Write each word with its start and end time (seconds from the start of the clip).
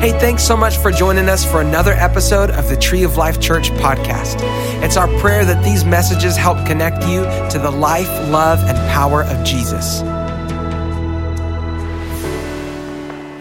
Hey, 0.00 0.12
thanks 0.12 0.44
so 0.44 0.56
much 0.56 0.76
for 0.76 0.92
joining 0.92 1.28
us 1.28 1.44
for 1.44 1.60
another 1.60 1.92
episode 1.94 2.50
of 2.50 2.68
the 2.68 2.76
Tree 2.76 3.02
of 3.02 3.16
Life 3.16 3.40
Church 3.40 3.72
podcast. 3.72 4.36
It's 4.80 4.96
our 4.96 5.08
prayer 5.18 5.44
that 5.44 5.64
these 5.64 5.84
messages 5.84 6.36
help 6.36 6.64
connect 6.68 7.02
you 7.08 7.24
to 7.50 7.58
the 7.60 7.72
life, 7.72 8.06
love, 8.30 8.60
and 8.60 8.78
power 8.92 9.24
of 9.24 9.44
Jesus. 9.44 9.98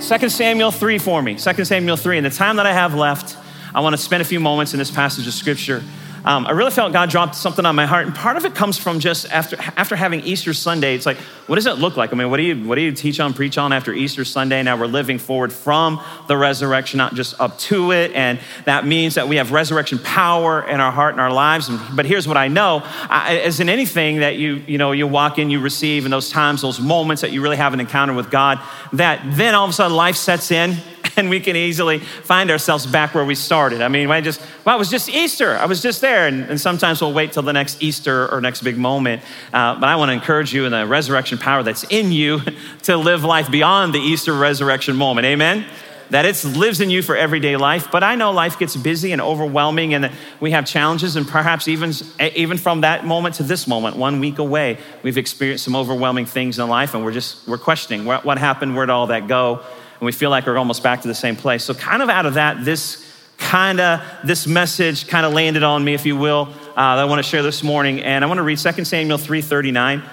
2 0.09 0.29
Samuel 0.29 0.71
3 0.71 0.97
for 0.97 1.21
me. 1.21 1.35
2 1.35 1.63
Samuel 1.63 1.95
3. 1.95 2.17
In 2.17 2.23
the 2.23 2.31
time 2.31 2.55
that 2.55 2.65
I 2.65 2.73
have 2.73 2.95
left, 2.95 3.37
I 3.75 3.81
want 3.81 3.95
to 3.95 4.01
spend 4.01 4.23
a 4.23 4.25
few 4.25 4.39
moments 4.39 4.73
in 4.73 4.79
this 4.79 4.89
passage 4.89 5.27
of 5.27 5.35
scripture 5.35 5.83
um, 6.27 6.45
I 6.45 6.51
really 6.51 6.71
felt 6.71 6.91
God 6.91 7.09
dropped 7.09 7.35
something 7.35 7.65
on 7.65 7.73
my 7.77 7.85
heart. 7.85 8.05
And 8.05 8.13
part 8.13 8.35
of 8.35 8.43
it 8.43 8.53
comes 8.53 8.77
from 8.77 8.99
just 8.99 9.31
after, 9.31 9.55
after 9.77 9.95
having 9.95 10.19
Easter 10.25 10.53
Sunday, 10.53 10.93
it's 10.93 11.05
like, 11.05 11.15
what 11.47 11.55
does 11.55 11.67
it 11.67 11.75
look 11.75 11.95
like? 11.95 12.11
I 12.11 12.17
mean, 12.17 12.29
what 12.29 12.35
do, 12.35 12.43
you, 12.43 12.67
what 12.67 12.75
do 12.75 12.81
you 12.81 12.91
teach 12.91 13.21
on, 13.21 13.33
preach 13.33 13.57
on 13.57 13.71
after 13.71 13.93
Easter 13.93 14.25
Sunday? 14.25 14.61
Now 14.61 14.77
we're 14.77 14.87
living 14.87 15.19
forward 15.19 15.53
from 15.53 16.03
the 16.27 16.35
resurrection, 16.35 16.97
not 16.97 17.15
just 17.15 17.39
up 17.39 17.57
to 17.59 17.93
it. 17.93 18.11
And 18.11 18.41
that 18.65 18.85
means 18.85 19.15
that 19.15 19.29
we 19.29 19.37
have 19.37 19.53
resurrection 19.53 19.99
power 19.99 20.67
in 20.67 20.81
our 20.81 20.91
heart 20.91 21.13
and 21.13 21.21
our 21.21 21.31
lives. 21.31 21.69
But 21.95 22.05
here's 22.05 22.27
what 22.27 22.35
I 22.35 22.49
know 22.49 22.81
I, 22.83 23.37
as 23.45 23.61
in 23.61 23.69
anything 23.69 24.19
that 24.19 24.35
you, 24.35 24.55
you, 24.67 24.77
know, 24.77 24.91
you 24.91 25.07
walk 25.07 25.39
in, 25.39 25.49
you 25.49 25.61
receive, 25.61 26.03
in 26.03 26.11
those 26.11 26.29
times, 26.29 26.61
those 26.61 26.81
moments 26.81 27.21
that 27.21 27.31
you 27.31 27.41
really 27.41 27.55
have 27.55 27.73
an 27.73 27.79
encounter 27.79 28.11
with 28.11 28.29
God, 28.29 28.59
that 28.91 29.21
then 29.37 29.55
all 29.55 29.63
of 29.63 29.69
a 29.69 29.73
sudden 29.73 29.95
life 29.95 30.17
sets 30.17 30.51
in 30.51 30.75
and 31.17 31.29
we 31.29 31.39
can 31.39 31.55
easily 31.55 31.99
find 31.99 32.49
ourselves 32.51 32.85
back 32.85 33.13
where 33.13 33.25
we 33.25 33.35
started. 33.35 33.81
I 33.81 33.87
mean, 33.87 34.09
I 34.09 34.21
just, 34.21 34.41
well, 34.63 34.75
it 34.75 34.79
was 34.79 34.89
just 34.89 35.09
Easter. 35.09 35.57
I 35.57 35.65
was 35.65 35.81
just 35.81 35.99
there. 35.99 36.27
And, 36.27 36.43
and 36.43 36.61
sometimes 36.61 37.01
we'll 37.01 37.13
wait 37.13 37.33
till 37.33 37.43
the 37.43 37.53
next 37.53 37.81
Easter 37.81 38.31
or 38.31 38.39
next 38.39 38.61
big 38.61 38.77
moment. 38.77 39.23
Uh, 39.51 39.79
but 39.79 39.89
I 39.89 39.95
want 39.95 40.09
to 40.09 40.13
encourage 40.13 40.53
you 40.53 40.65
in 40.65 40.71
the 40.71 40.85
resurrection 40.85 41.37
power 41.37 41.63
that's 41.63 41.83
in 41.85 42.11
you 42.11 42.41
to 42.83 42.95
live 42.95 43.23
life 43.23 43.51
beyond 43.51 43.93
the 43.93 43.99
Easter 43.99 44.33
resurrection 44.33 44.95
moment. 44.95 45.25
Amen? 45.25 45.65
that 46.09 46.25
it 46.25 46.41
lives 46.45 46.79
in 46.79 46.89
you 46.89 47.01
for 47.01 47.15
everyday 47.15 47.57
life. 47.57 47.91
But 47.91 48.03
I 48.03 48.15
know 48.15 48.31
life 48.31 48.57
gets 48.57 48.75
busy 48.75 49.11
and 49.11 49.21
overwhelming, 49.21 49.93
and 49.93 50.11
we 50.39 50.51
have 50.51 50.65
challenges, 50.65 51.15
and 51.15 51.27
perhaps 51.27 51.67
even, 51.67 51.91
even 52.35 52.57
from 52.57 52.81
that 52.81 53.05
moment 53.05 53.35
to 53.35 53.43
this 53.43 53.67
moment, 53.67 53.97
one 53.97 54.19
week 54.19 54.39
away, 54.39 54.77
we've 55.03 55.17
experienced 55.17 55.65
some 55.65 55.75
overwhelming 55.75 56.25
things 56.25 56.59
in 56.59 56.69
life, 56.69 56.93
and 56.93 57.03
we're 57.03 57.11
just 57.11 57.45
we're 57.47 57.57
questioning 57.57 58.05
what, 58.05 58.23
what 58.23 58.37
happened, 58.37 58.75
where'd 58.75 58.89
all 58.89 59.07
that 59.07 59.27
go? 59.27 59.63
And 59.99 60.05
we 60.05 60.11
feel 60.11 60.29
like 60.29 60.45
we're 60.45 60.57
almost 60.57 60.83
back 60.83 61.01
to 61.01 61.07
the 61.07 61.15
same 61.15 61.35
place. 61.35 61.63
So, 61.63 61.73
kind 61.73 62.01
of 62.01 62.09
out 62.09 62.25
of 62.25 62.35
that, 62.35 62.63
this 62.63 63.03
kind 63.37 63.79
of 63.79 64.01
this 64.23 64.47
message 64.47 65.07
kind 65.07 65.25
of 65.25 65.33
landed 65.33 65.63
on 65.63 65.83
me, 65.83 65.93
if 65.93 66.05
you 66.05 66.15
will, 66.15 66.49
uh, 66.75 66.95
that 66.95 66.99
I 66.99 67.05
want 67.05 67.23
to 67.23 67.29
share 67.29 67.43
this 67.43 67.63
morning. 67.63 68.01
And 68.01 68.23
I 68.23 68.27
want 68.27 68.39
to 68.39 68.43
read 68.43 68.59
2 68.59 68.85
Samuel 68.85 69.17
3:39. 69.17 70.03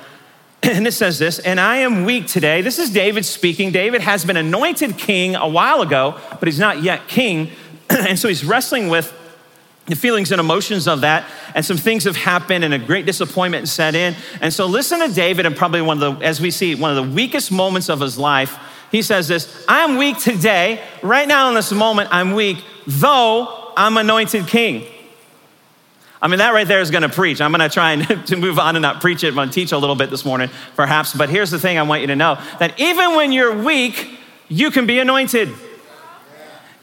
And 0.63 0.87
it 0.87 0.93
says 0.93 1.19
this, 1.19 1.41
and 1.41 1.61
I 1.61 1.79
am 1.79 2.07
weak 2.07 2.27
today. 2.27 2.63
This 2.63 2.79
is 2.79 2.89
David 2.89 3.27
speaking. 3.27 3.71
David 3.71 4.01
has 4.01 4.25
been 4.25 4.39
anointed 4.39 4.97
king 4.97 5.37
a 5.37 5.47
while 5.47 5.83
ago, 5.83 6.19
but 6.41 6.49
he's 6.49 6.59
not 6.59 6.83
yet 6.83 7.07
king. 7.07 7.51
and 7.91 8.19
so 8.19 8.29
he's 8.29 8.47
wrestling 8.47 8.89
with 8.89 9.13
the 9.87 9.95
feelings 9.95 10.33
and 10.33 10.41
emotions 10.41 10.89
of 10.89 11.03
that, 11.03 11.27
and 11.55 11.63
some 11.65 11.77
things 11.77 12.05
have 12.05 12.17
happened, 12.17 12.65
and 12.65 12.73
a 12.73 12.79
great 12.79 13.05
disappointment 13.05 13.69
set 13.69 13.95
in. 13.95 14.17
And 14.41 14.51
so, 14.53 14.65
listen 14.65 15.01
to 15.01 15.15
David, 15.15 15.45
and 15.45 15.55
probably 15.55 15.83
one 15.83 16.03
of 16.03 16.19
the, 16.19 16.25
as 16.25 16.41
we 16.41 16.51
see, 16.51 16.75
one 16.75 16.97
of 16.97 16.97
the 16.97 17.15
weakest 17.15 17.53
moments 17.53 17.91
of 17.91 18.01
his 18.01 18.19
life 18.19 18.59
he 18.95 19.03
says 19.03 19.27
this 19.27 19.65
I'm 19.67 19.97
weak 19.97 20.19
today. 20.19 20.81
Right 21.03 21.27
now, 21.27 21.49
in 21.49 21.55
this 21.57 21.73
moment, 21.73 22.11
I'm 22.13 22.33
weak, 22.33 22.63
though 22.87 23.73
I'm 23.77 23.97
anointed 23.97 24.47
king. 24.47 24.87
I 26.23 26.29
mean, 26.29 26.39
that 26.39 26.55
right 26.55 26.67
there 26.67 26.81
is 26.81 26.93
going 26.93 27.03
to 27.03 27.09
preach. 27.09 27.41
I'm 27.41 27.51
going 27.51 27.69
to 27.69 27.75
try 27.75 27.95
and 27.95 28.27
to 28.29 28.37
move 28.37 28.61
on 28.61 28.77
and 28.77 28.83
not 28.83 29.01
preach 29.01 29.25
it. 29.25 29.29
I'm 29.31 29.35
going 29.35 29.49
to 29.49 29.55
teach 29.55 29.73
a 29.73 29.79
little 29.79 29.97
bit 29.97 30.11
this 30.11 30.25
morning, 30.25 30.49
perhaps. 30.77 31.13
But 31.13 31.29
here's 31.29 31.51
the 31.51 31.59
thing 31.59 31.77
I 31.77 31.83
want 31.83 32.03
you 32.03 32.07
to 32.07 32.15
know 32.15 32.41
that 32.61 32.79
even 32.79 33.17
when 33.17 33.33
you're 33.33 33.65
weak, 33.65 34.17
you 34.49 34.71
can 34.71 34.87
be 34.87 35.01
anointed. 35.01 35.49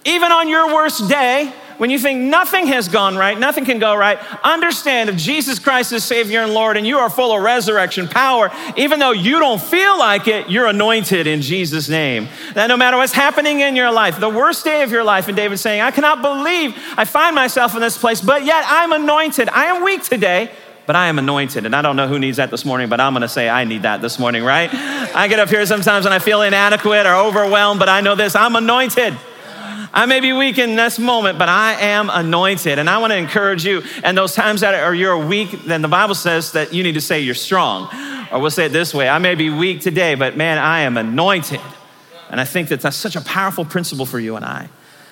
Even 0.03 0.33
on 0.33 0.49
your 0.49 0.73
worst 0.73 1.07
day, 1.07 1.53
when 1.81 1.89
you 1.89 1.97
think 1.97 2.19
nothing 2.19 2.67
has 2.67 2.87
gone 2.87 3.17
right, 3.17 3.39
nothing 3.39 3.65
can 3.65 3.79
go 3.79 3.95
right, 3.95 4.19
understand 4.43 5.09
if 5.09 5.15
Jesus 5.15 5.57
Christ 5.57 5.91
is 5.91 6.03
Savior 6.03 6.41
and 6.41 6.53
Lord 6.53 6.77
and 6.77 6.85
you 6.85 6.99
are 6.99 7.09
full 7.09 7.35
of 7.35 7.41
resurrection 7.41 8.07
power, 8.07 8.51
even 8.77 8.99
though 8.99 9.13
you 9.13 9.39
don't 9.39 9.59
feel 9.59 9.97
like 9.97 10.27
it, 10.27 10.47
you're 10.47 10.67
anointed 10.67 11.25
in 11.25 11.41
Jesus' 11.41 11.89
name. 11.89 12.27
That 12.53 12.67
no 12.67 12.77
matter 12.77 12.97
what's 12.97 13.13
happening 13.13 13.61
in 13.61 13.75
your 13.75 13.91
life, 13.91 14.19
the 14.19 14.29
worst 14.29 14.63
day 14.63 14.83
of 14.83 14.91
your 14.91 15.03
life, 15.03 15.27
and 15.27 15.35
David's 15.35 15.61
saying, 15.63 15.81
I 15.81 15.89
cannot 15.89 16.21
believe 16.21 16.75
I 16.97 17.05
find 17.05 17.33
myself 17.33 17.73
in 17.73 17.81
this 17.81 17.97
place, 17.97 18.21
but 18.21 18.45
yet 18.45 18.63
I'm 18.67 18.91
anointed. 18.91 19.49
I 19.49 19.65
am 19.65 19.83
weak 19.83 20.03
today, 20.03 20.51
but 20.85 20.95
I 20.95 21.07
am 21.07 21.17
anointed. 21.17 21.65
And 21.65 21.75
I 21.75 21.81
don't 21.81 21.95
know 21.95 22.07
who 22.07 22.19
needs 22.19 22.37
that 22.37 22.51
this 22.51 22.63
morning, 22.63 22.89
but 22.89 23.01
I'm 23.01 23.13
gonna 23.13 23.27
say 23.27 23.49
I 23.49 23.63
need 23.63 23.81
that 23.81 24.03
this 24.03 24.19
morning, 24.19 24.43
right? 24.43 24.69
I 24.71 25.27
get 25.27 25.39
up 25.39 25.49
here 25.49 25.65
sometimes 25.65 26.05
and 26.05 26.13
I 26.13 26.19
feel 26.19 26.43
inadequate 26.43 27.07
or 27.07 27.15
overwhelmed, 27.15 27.79
but 27.79 27.89
I 27.89 28.01
know 28.01 28.13
this 28.13 28.35
I'm 28.35 28.55
anointed. 28.55 29.17
I 29.93 30.05
may 30.05 30.21
be 30.21 30.31
weak 30.31 30.57
in 30.57 30.75
this 30.77 30.97
moment, 30.97 31.37
but 31.37 31.49
I 31.49 31.73
am 31.73 32.09
anointed. 32.09 32.79
And 32.79 32.89
I 32.89 32.99
want 32.99 33.11
to 33.11 33.17
encourage 33.17 33.65
you. 33.65 33.83
And 34.03 34.17
those 34.17 34.33
times 34.33 34.61
that 34.61 34.73
are 34.73 34.95
you're 34.95 35.17
weak, 35.17 35.63
then 35.63 35.81
the 35.81 35.89
Bible 35.89 36.15
says 36.15 36.53
that 36.53 36.73
you 36.73 36.81
need 36.81 36.93
to 36.93 37.01
say 37.01 37.19
you're 37.19 37.35
strong. 37.35 37.89
Or 38.31 38.39
we'll 38.39 38.51
say 38.51 38.67
it 38.67 38.69
this 38.69 38.93
way 38.93 39.09
I 39.09 39.17
may 39.17 39.35
be 39.35 39.49
weak 39.49 39.81
today, 39.81 40.15
but 40.15 40.37
man, 40.37 40.57
I 40.57 40.81
am 40.81 40.95
anointed. 40.95 41.59
And 42.29 42.39
I 42.39 42.45
think 42.45 42.69
that 42.69 42.79
that's 42.79 42.95
such 42.95 43.17
a 43.17 43.21
powerful 43.21 43.65
principle 43.65 44.05
for 44.05 44.17
you 44.17 44.37
and 44.37 44.45
I. 44.45 44.69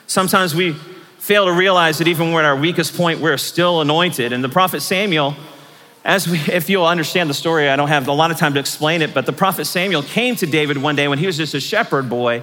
Sometimes 0.08 0.56
we 0.56 0.74
fail 1.18 1.46
to 1.46 1.52
realize 1.52 1.98
that 1.98 2.08
even 2.08 2.28
when 2.28 2.36
we're 2.36 2.40
at 2.40 2.46
our 2.46 2.56
weakest 2.56 2.96
point, 2.96 3.20
we're 3.20 3.38
still 3.38 3.82
anointed. 3.82 4.32
And 4.32 4.42
the 4.42 4.50
prophet 4.50 4.80
Samuel, 4.80 5.36
as 6.06 6.26
we, 6.26 6.40
if 6.40 6.70
you'll 6.70 6.86
understand 6.86 7.30
the 7.30 7.34
story, 7.34 7.68
I 7.68 7.76
don't 7.76 7.90
have 7.90 8.08
a 8.08 8.14
lot 8.14 8.32
of 8.32 8.38
time 8.38 8.54
to 8.54 8.60
explain 8.62 9.02
it, 9.02 9.14
but 9.14 9.26
the 9.26 9.34
prophet 9.34 9.66
Samuel 9.66 10.04
came 10.04 10.38
to 10.38 10.46
David 10.46 10.78
one 10.78 10.96
day 10.96 11.10
when 11.10 11.20
he 11.20 11.28
was 11.28 11.36
just 11.36 11.54
a 11.54 11.60
shepherd 11.60 12.10
boy 12.10 12.42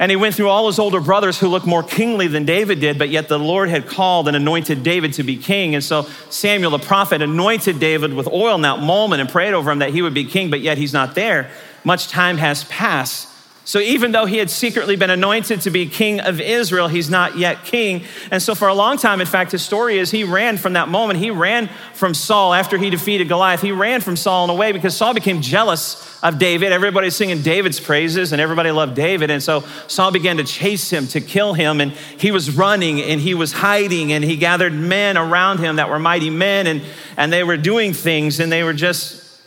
and 0.00 0.10
he 0.10 0.16
went 0.16 0.34
through 0.34 0.48
all 0.48 0.66
his 0.66 0.78
older 0.78 0.98
brothers 0.98 1.38
who 1.38 1.46
looked 1.46 1.66
more 1.66 1.82
kingly 1.82 2.26
than 2.26 2.46
David 2.46 2.80
did, 2.80 2.98
but 2.98 3.10
yet 3.10 3.28
the 3.28 3.38
Lord 3.38 3.68
had 3.68 3.86
called 3.86 4.28
and 4.28 4.36
anointed 4.36 4.82
David 4.82 5.12
to 5.12 5.22
be 5.22 5.36
king. 5.36 5.74
And 5.74 5.84
so 5.84 6.08
Samuel 6.30 6.70
the 6.70 6.78
prophet 6.78 7.20
anointed 7.20 7.78
David 7.78 8.14
with 8.14 8.26
oil 8.26 8.54
in 8.54 8.62
that 8.62 8.80
moment 8.80 9.20
and 9.20 9.28
prayed 9.28 9.52
over 9.52 9.70
him 9.70 9.80
that 9.80 9.90
he 9.90 10.00
would 10.00 10.14
be 10.14 10.24
king, 10.24 10.48
but 10.48 10.60
yet 10.60 10.78
he's 10.78 10.94
not 10.94 11.14
there. 11.14 11.50
Much 11.84 12.08
time 12.08 12.38
has 12.38 12.64
passed. 12.64 13.28
So 13.64 13.78
even 13.78 14.12
though 14.12 14.24
he 14.24 14.38
had 14.38 14.50
secretly 14.50 14.96
been 14.96 15.10
anointed 15.10 15.60
to 15.60 15.70
be 15.70 15.86
king 15.86 16.18
of 16.18 16.40
Israel, 16.40 16.88
he's 16.88 17.10
not 17.10 17.36
yet 17.36 17.64
king. 17.64 18.04
And 18.30 18.42
so 18.42 18.54
for 18.54 18.68
a 18.68 18.74
long 18.74 18.96
time, 18.96 19.20
in 19.20 19.26
fact, 19.26 19.52
his 19.52 19.62
story 19.62 19.98
is 19.98 20.10
he 20.10 20.24
ran 20.24 20.56
from 20.56 20.72
that 20.72 20.88
moment. 20.88 21.18
He 21.18 21.30
ran 21.30 21.68
from 21.92 22.14
Saul 22.14 22.54
after 22.54 22.78
he 22.78 22.88
defeated 22.88 23.28
Goliath. 23.28 23.60
He 23.60 23.70
ran 23.70 24.00
from 24.00 24.16
Saul 24.16 24.44
in 24.44 24.50
a 24.50 24.54
way 24.54 24.72
because 24.72 24.96
Saul 24.96 25.12
became 25.12 25.42
jealous 25.42 26.18
of 26.22 26.38
David. 26.38 26.72
Everybody's 26.72 27.14
singing 27.14 27.42
David's 27.42 27.78
praises 27.78 28.32
and 28.32 28.40
everybody 28.40 28.70
loved 28.70 28.96
David. 28.96 29.30
And 29.30 29.42
so 29.42 29.60
Saul 29.86 30.10
began 30.10 30.38
to 30.38 30.44
chase 30.44 30.90
him, 30.90 31.06
to 31.08 31.20
kill 31.20 31.52
him. 31.52 31.80
And 31.82 31.92
he 31.92 32.32
was 32.32 32.56
running 32.56 33.02
and 33.02 33.20
he 33.20 33.34
was 33.34 33.52
hiding 33.52 34.10
and 34.12 34.24
he 34.24 34.36
gathered 34.36 34.72
men 34.72 35.18
around 35.18 35.58
him 35.58 35.76
that 35.76 35.90
were 35.90 35.98
mighty 35.98 36.30
men 36.30 36.66
and, 36.66 36.82
and 37.16 37.30
they 37.30 37.44
were 37.44 37.58
doing 37.58 37.92
things 37.92 38.40
and 38.40 38.50
they 38.50 38.64
were 38.64 38.72
just 38.72 39.38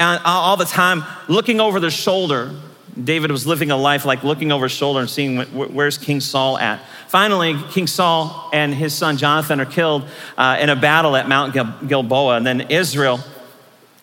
uh, 0.00 0.18
all 0.24 0.56
the 0.56 0.64
time 0.64 1.04
looking 1.28 1.60
over 1.60 1.78
their 1.78 1.90
shoulder 1.90 2.54
David 3.02 3.30
was 3.30 3.46
living 3.46 3.70
a 3.70 3.76
life 3.76 4.04
like 4.04 4.22
looking 4.22 4.52
over 4.52 4.66
his 4.66 4.72
shoulder 4.72 5.00
and 5.00 5.08
seeing 5.08 5.40
where's 5.52 5.96
King 5.96 6.20
Saul 6.20 6.58
at. 6.58 6.80
Finally, 7.08 7.56
King 7.70 7.86
Saul 7.86 8.50
and 8.52 8.74
his 8.74 8.94
son 8.94 9.16
Jonathan 9.16 9.60
are 9.60 9.66
killed 9.66 10.04
uh, 10.36 10.58
in 10.60 10.68
a 10.68 10.76
battle 10.76 11.16
at 11.16 11.28
Mount 11.28 11.54
Gilboa. 11.88 12.36
And 12.36 12.46
then 12.46 12.70
Israel 12.70 13.20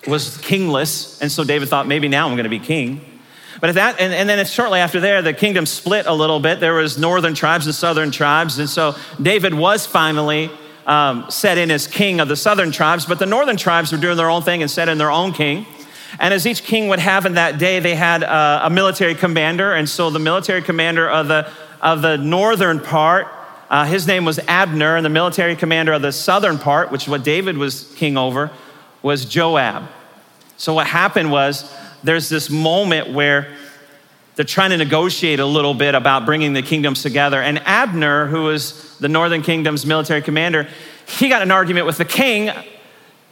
was 0.07 0.37
kingless. 0.37 1.21
And 1.21 1.31
so 1.31 1.43
David 1.43 1.69
thought, 1.69 1.87
maybe 1.87 2.07
now 2.07 2.27
I'm 2.27 2.33
going 2.33 2.45
to 2.45 2.49
be 2.49 2.59
king. 2.59 3.01
But 3.61 3.69
at 3.69 3.75
that, 3.75 3.99
and, 3.99 4.13
and 4.13 4.27
then 4.27 4.43
shortly 4.45 4.79
after 4.79 4.99
there, 4.99 5.21
the 5.21 5.33
kingdom 5.33 5.65
split 5.65 6.05
a 6.05 6.13
little 6.13 6.39
bit. 6.39 6.59
There 6.59 6.73
was 6.73 6.97
northern 6.97 7.35
tribes 7.35 7.65
and 7.65 7.75
southern 7.75 8.09
tribes. 8.09 8.57
And 8.57 8.69
so 8.69 8.95
David 9.21 9.53
was 9.53 9.85
finally 9.85 10.49
um, 10.87 11.29
set 11.29 11.57
in 11.57 11.69
as 11.69 11.85
king 11.85 12.19
of 12.19 12.27
the 12.27 12.35
southern 12.35 12.71
tribes, 12.71 13.05
but 13.05 13.19
the 13.19 13.25
northern 13.27 13.57
tribes 13.57 13.91
were 13.91 13.97
doing 13.99 14.17
their 14.17 14.29
own 14.29 14.41
thing 14.41 14.61
and 14.61 14.71
set 14.71 14.89
in 14.89 14.97
their 14.97 15.11
own 15.11 15.33
king. 15.33 15.67
And 16.19 16.33
as 16.33 16.47
each 16.47 16.63
king 16.63 16.87
would 16.87 16.99
have 16.99 17.25
in 17.25 17.33
that 17.33 17.59
day, 17.59 17.79
they 17.79 17.95
had 17.95 18.23
a, 18.23 18.67
a 18.67 18.69
military 18.69 19.15
commander. 19.15 19.73
And 19.73 19.87
so 19.87 20.09
the 20.09 20.19
military 20.19 20.61
commander 20.61 21.09
of 21.09 21.27
the, 21.27 21.51
of 21.81 22.01
the 22.01 22.17
northern 22.17 22.79
part, 22.79 23.27
uh, 23.69 23.85
his 23.85 24.07
name 24.07 24.25
was 24.25 24.39
Abner. 24.47 24.95
And 24.95 25.05
the 25.05 25.09
military 25.09 25.55
commander 25.55 25.93
of 25.93 26.01
the 26.01 26.11
southern 26.11 26.57
part, 26.57 26.91
which 26.91 27.03
is 27.03 27.09
what 27.09 27.23
David 27.23 27.57
was 27.57 27.93
king 27.95 28.17
over, 28.17 28.51
was 29.01 29.25
Joab. 29.25 29.83
So 30.57 30.73
what 30.73 30.87
happened 30.87 31.31
was 31.31 31.71
there's 32.03 32.29
this 32.29 32.49
moment 32.49 33.13
where 33.13 33.55
they're 34.35 34.45
trying 34.45 34.69
to 34.69 34.77
negotiate 34.77 35.39
a 35.39 35.45
little 35.45 35.73
bit 35.73 35.95
about 35.95 36.25
bringing 36.25 36.53
the 36.53 36.61
kingdoms 36.61 37.03
together. 37.03 37.41
And 37.41 37.59
Abner, 37.65 38.25
who 38.27 38.43
was 38.43 38.97
the 38.97 39.09
northern 39.09 39.41
kingdom's 39.41 39.85
military 39.85 40.21
commander, 40.21 40.67
he 41.05 41.27
got 41.27 41.41
an 41.41 41.51
argument 41.51 41.85
with 41.85 41.97
the 41.97 42.05
king. 42.05 42.49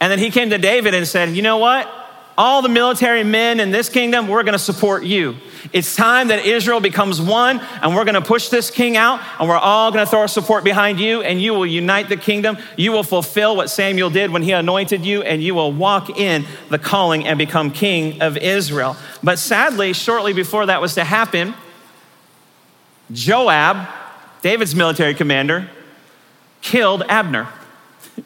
And 0.00 0.12
then 0.12 0.18
he 0.18 0.30
came 0.30 0.50
to 0.50 0.58
David 0.58 0.94
and 0.94 1.08
said, 1.08 1.30
You 1.30 1.42
know 1.42 1.58
what? 1.58 1.90
All 2.38 2.62
the 2.62 2.68
military 2.68 3.24
men 3.24 3.58
in 3.58 3.72
this 3.72 3.88
kingdom, 3.88 4.28
we're 4.28 4.44
gonna 4.44 4.60
support 4.60 5.02
you. 5.02 5.34
It's 5.72 5.96
time 5.96 6.28
that 6.28 6.46
Israel 6.46 6.78
becomes 6.78 7.20
one, 7.20 7.60
and 7.82 7.96
we're 7.96 8.04
gonna 8.04 8.22
push 8.22 8.48
this 8.48 8.70
king 8.70 8.96
out, 8.96 9.20
and 9.40 9.48
we're 9.48 9.58
all 9.58 9.90
gonna 9.90 10.06
throw 10.06 10.20
our 10.20 10.28
support 10.28 10.62
behind 10.62 11.00
you, 11.00 11.20
and 11.20 11.42
you 11.42 11.52
will 11.52 11.66
unite 11.66 12.08
the 12.08 12.16
kingdom. 12.16 12.56
You 12.76 12.92
will 12.92 13.02
fulfill 13.02 13.56
what 13.56 13.70
Samuel 13.70 14.08
did 14.08 14.30
when 14.30 14.44
he 14.44 14.52
anointed 14.52 15.04
you, 15.04 15.22
and 15.22 15.42
you 15.42 15.56
will 15.56 15.72
walk 15.72 16.10
in 16.10 16.46
the 16.70 16.78
calling 16.78 17.26
and 17.26 17.38
become 17.38 17.72
king 17.72 18.22
of 18.22 18.36
Israel. 18.36 18.96
But 19.20 19.40
sadly, 19.40 19.92
shortly 19.92 20.32
before 20.32 20.66
that 20.66 20.80
was 20.80 20.94
to 20.94 21.02
happen, 21.02 21.54
Joab, 23.10 23.88
David's 24.42 24.76
military 24.76 25.14
commander, 25.14 25.68
killed 26.62 27.02
Abner. 27.08 27.48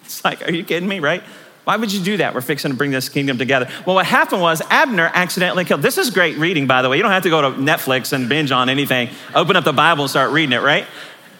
It's 0.05 0.25
like, 0.25 0.47
are 0.47 0.53
you 0.53 0.65
kidding 0.65 0.89
me, 0.89 1.01
right? 1.01 1.23
Why 1.65 1.77
would 1.77 1.93
you 1.93 2.03
do 2.03 2.17
that? 2.17 2.35
We're 2.35 2.41
fixing 2.41 2.73
to 2.73 2.77
bring 2.77 2.91
this 2.91 3.09
kingdom 3.09 3.39
together. 3.39 3.69
Well, 3.87 3.95
what 3.95 4.07
happened 4.07 4.43
was 4.43 4.61
Abner 4.69 5.09
accidentally 5.15 5.65
killed. 5.65 5.81
This 5.81 5.97
is 5.97 6.11
great 6.11 6.37
reading, 6.37 6.67
by 6.67 6.83
the 6.83 6.89
way. 6.89 6.97
You 6.97 7.03
don't 7.05 7.13
have 7.13 7.23
to 7.23 7.31
go 7.31 7.43
to 7.43 7.57
Netflix 7.57 8.13
and 8.13 8.29
binge 8.29 8.51
on 8.51 8.69
anything. 8.69 9.11
Open 9.35 9.55
up 9.55 9.63
the 9.63 9.73
Bible 9.73 10.05
and 10.05 10.11
start 10.11 10.33
reading 10.33 10.53
it, 10.53 10.63
right? 10.63 10.87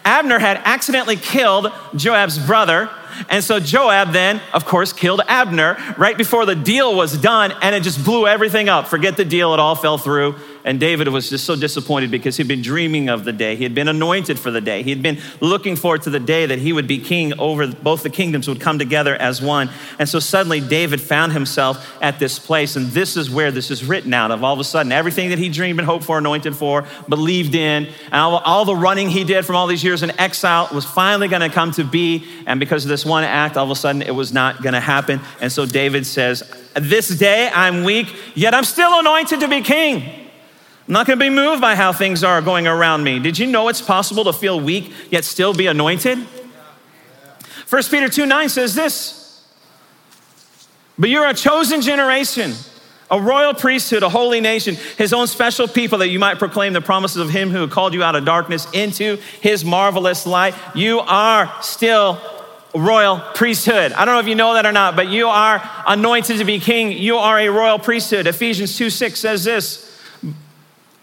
Abner 0.05 0.39
had 0.39 0.61
accidentally 0.63 1.17
killed 1.17 1.71
Joab's 1.95 2.37
brother. 2.37 2.89
And 3.29 3.43
so 3.43 3.59
Joab 3.59 4.11
then, 4.11 4.41
of 4.53 4.65
course, 4.65 4.93
killed 4.93 5.21
Abner 5.27 5.77
right 5.97 6.17
before 6.17 6.45
the 6.45 6.55
deal 6.55 6.95
was 6.95 7.17
done, 7.17 7.53
and 7.61 7.75
it 7.75 7.83
just 7.83 8.03
blew 8.03 8.25
everything 8.25 8.69
up. 8.69 8.87
Forget 8.87 9.17
the 9.17 9.25
deal, 9.25 9.53
it 9.53 9.59
all 9.59 9.75
fell 9.75 9.97
through. 9.97 10.35
And 10.65 10.79
David 10.79 11.09
was 11.09 11.29
just 11.29 11.45
so 11.45 11.55
disappointed 11.55 12.09
because 12.09 12.37
he'd 12.37 12.47
been 12.47 12.61
dreaming 12.61 13.09
of 13.09 13.25
the 13.25 13.33
day. 13.33 13.57
He 13.57 13.63
had 13.63 13.75
been 13.75 13.89
anointed 13.89 14.39
for 14.39 14.49
the 14.49 14.61
day. 14.61 14.81
He 14.81 14.91
had 14.91 15.01
been 15.01 15.19
looking 15.41 15.75
forward 15.75 16.03
to 16.03 16.09
the 16.09 16.21
day 16.21 16.45
that 16.45 16.59
he 16.59 16.71
would 16.71 16.87
be 16.87 16.99
king 16.99 17.37
over 17.37 17.67
both 17.67 18.03
the 18.03 18.09
kingdoms 18.09 18.47
would 18.47 18.61
come 18.61 18.79
together 18.79 19.15
as 19.15 19.41
one. 19.41 19.69
And 19.99 20.07
so 20.07 20.19
suddenly 20.19 20.61
David 20.61 21.01
found 21.01 21.33
himself 21.33 21.97
at 22.01 22.17
this 22.17 22.39
place. 22.39 22.77
And 22.77 22.87
this 22.87 23.17
is 23.17 23.29
where 23.29 23.51
this 23.51 23.71
is 23.71 23.83
written 23.83 24.13
out 24.13 24.31
of 24.31 24.43
all 24.43 24.53
of 24.53 24.59
a 24.59 24.63
sudden 24.63 24.93
everything 24.93 25.29
that 25.29 25.39
he 25.39 25.49
dreamed 25.49 25.79
and 25.79 25.85
hoped 25.85 26.05
for, 26.05 26.17
anointed 26.17 26.55
for, 26.55 26.85
believed 27.09 27.55
in, 27.55 27.85
and 27.85 28.13
all, 28.13 28.37
all 28.37 28.63
the 28.63 28.75
running 28.75 29.09
he 29.09 29.25
did 29.25 29.45
from 29.45 29.57
all 29.57 29.67
these 29.67 29.83
years 29.83 30.01
in 30.01 30.17
exile 30.17 30.69
was 30.73 30.85
finally 30.85 31.27
going 31.27 31.41
to 31.41 31.49
come 31.49 31.71
to 31.71 31.83
be. 31.83 32.23
And 32.45 32.59
because 32.59 32.85
of 32.85 32.89
this 32.89 33.05
one 33.05 33.25
act, 33.25 33.57
all 33.57 33.65
of 33.65 33.71
a 33.71 33.75
sudden 33.75 34.01
it 34.01 34.15
was 34.15 34.31
not 34.31 34.61
going 34.63 34.73
to 34.73 34.79
happen. 34.79 35.19
And 35.41 35.51
so 35.51 35.65
David 35.65 36.05
says, 36.05 36.41
This 36.73 37.09
day 37.09 37.49
I'm 37.53 37.83
weak, 37.83 38.07
yet 38.33 38.53
I'm 38.53 38.63
still 38.63 38.97
anointed 38.99 39.41
to 39.41 39.49
be 39.49 39.61
king. 39.61 40.22
I'm 40.87 40.91
not 40.91 41.07
going 41.07 41.17
to 41.17 41.23
be 41.23 41.29
moved 41.29 41.61
by 41.61 41.75
how 41.75 41.93
things 41.93 42.25
are 42.25 42.41
going 42.41 42.67
around 42.67 43.05
me. 43.05 43.17
Did 43.19 43.39
you 43.39 43.47
know 43.47 43.69
it's 43.69 43.81
possible 43.81 44.25
to 44.25 44.33
feel 44.33 44.59
weak 44.59 44.91
yet 45.09 45.23
still 45.23 45.53
be 45.53 45.67
anointed? 45.67 46.17
1 46.17 47.83
Peter 47.89 48.09
2 48.09 48.25
9 48.25 48.49
says 48.49 48.75
this 48.75 49.47
But 50.99 51.09
you're 51.09 51.25
a 51.25 51.33
chosen 51.33 51.79
generation, 51.79 52.51
a 53.09 53.21
royal 53.21 53.53
priesthood, 53.53 54.03
a 54.03 54.09
holy 54.09 54.41
nation, 54.41 54.75
his 54.97 55.13
own 55.13 55.27
special 55.27 55.69
people, 55.69 55.99
that 55.99 56.09
you 56.09 56.19
might 56.19 56.37
proclaim 56.37 56.73
the 56.73 56.81
promises 56.81 57.17
of 57.17 57.29
him 57.29 57.49
who 57.49 57.69
called 57.69 57.93
you 57.93 58.03
out 58.03 58.17
of 58.17 58.25
darkness 58.25 58.67
into 58.73 59.17
his 59.39 59.63
marvelous 59.63 60.25
light. 60.25 60.53
You 60.75 60.99
are 60.99 61.49
still 61.61 62.19
a 62.75 62.79
royal 62.79 63.21
priesthood. 63.35 63.93
I 63.93 64.03
don't 64.03 64.15
know 64.15 64.19
if 64.19 64.27
you 64.27 64.35
know 64.35 64.53
that 64.55 64.65
or 64.65 64.73
not, 64.73 64.97
but 64.97 65.07
you 65.07 65.29
are 65.29 65.61
anointed 65.87 66.39
to 66.39 66.45
be 66.45 66.59
king. 66.59 66.91
You 66.91 67.19
are 67.19 67.39
a 67.39 67.47
royal 67.47 67.79
priesthood. 67.79 68.27
Ephesians 68.27 68.77
2 68.77 68.89
6 68.89 69.17
says 69.17 69.45
this. 69.45 69.82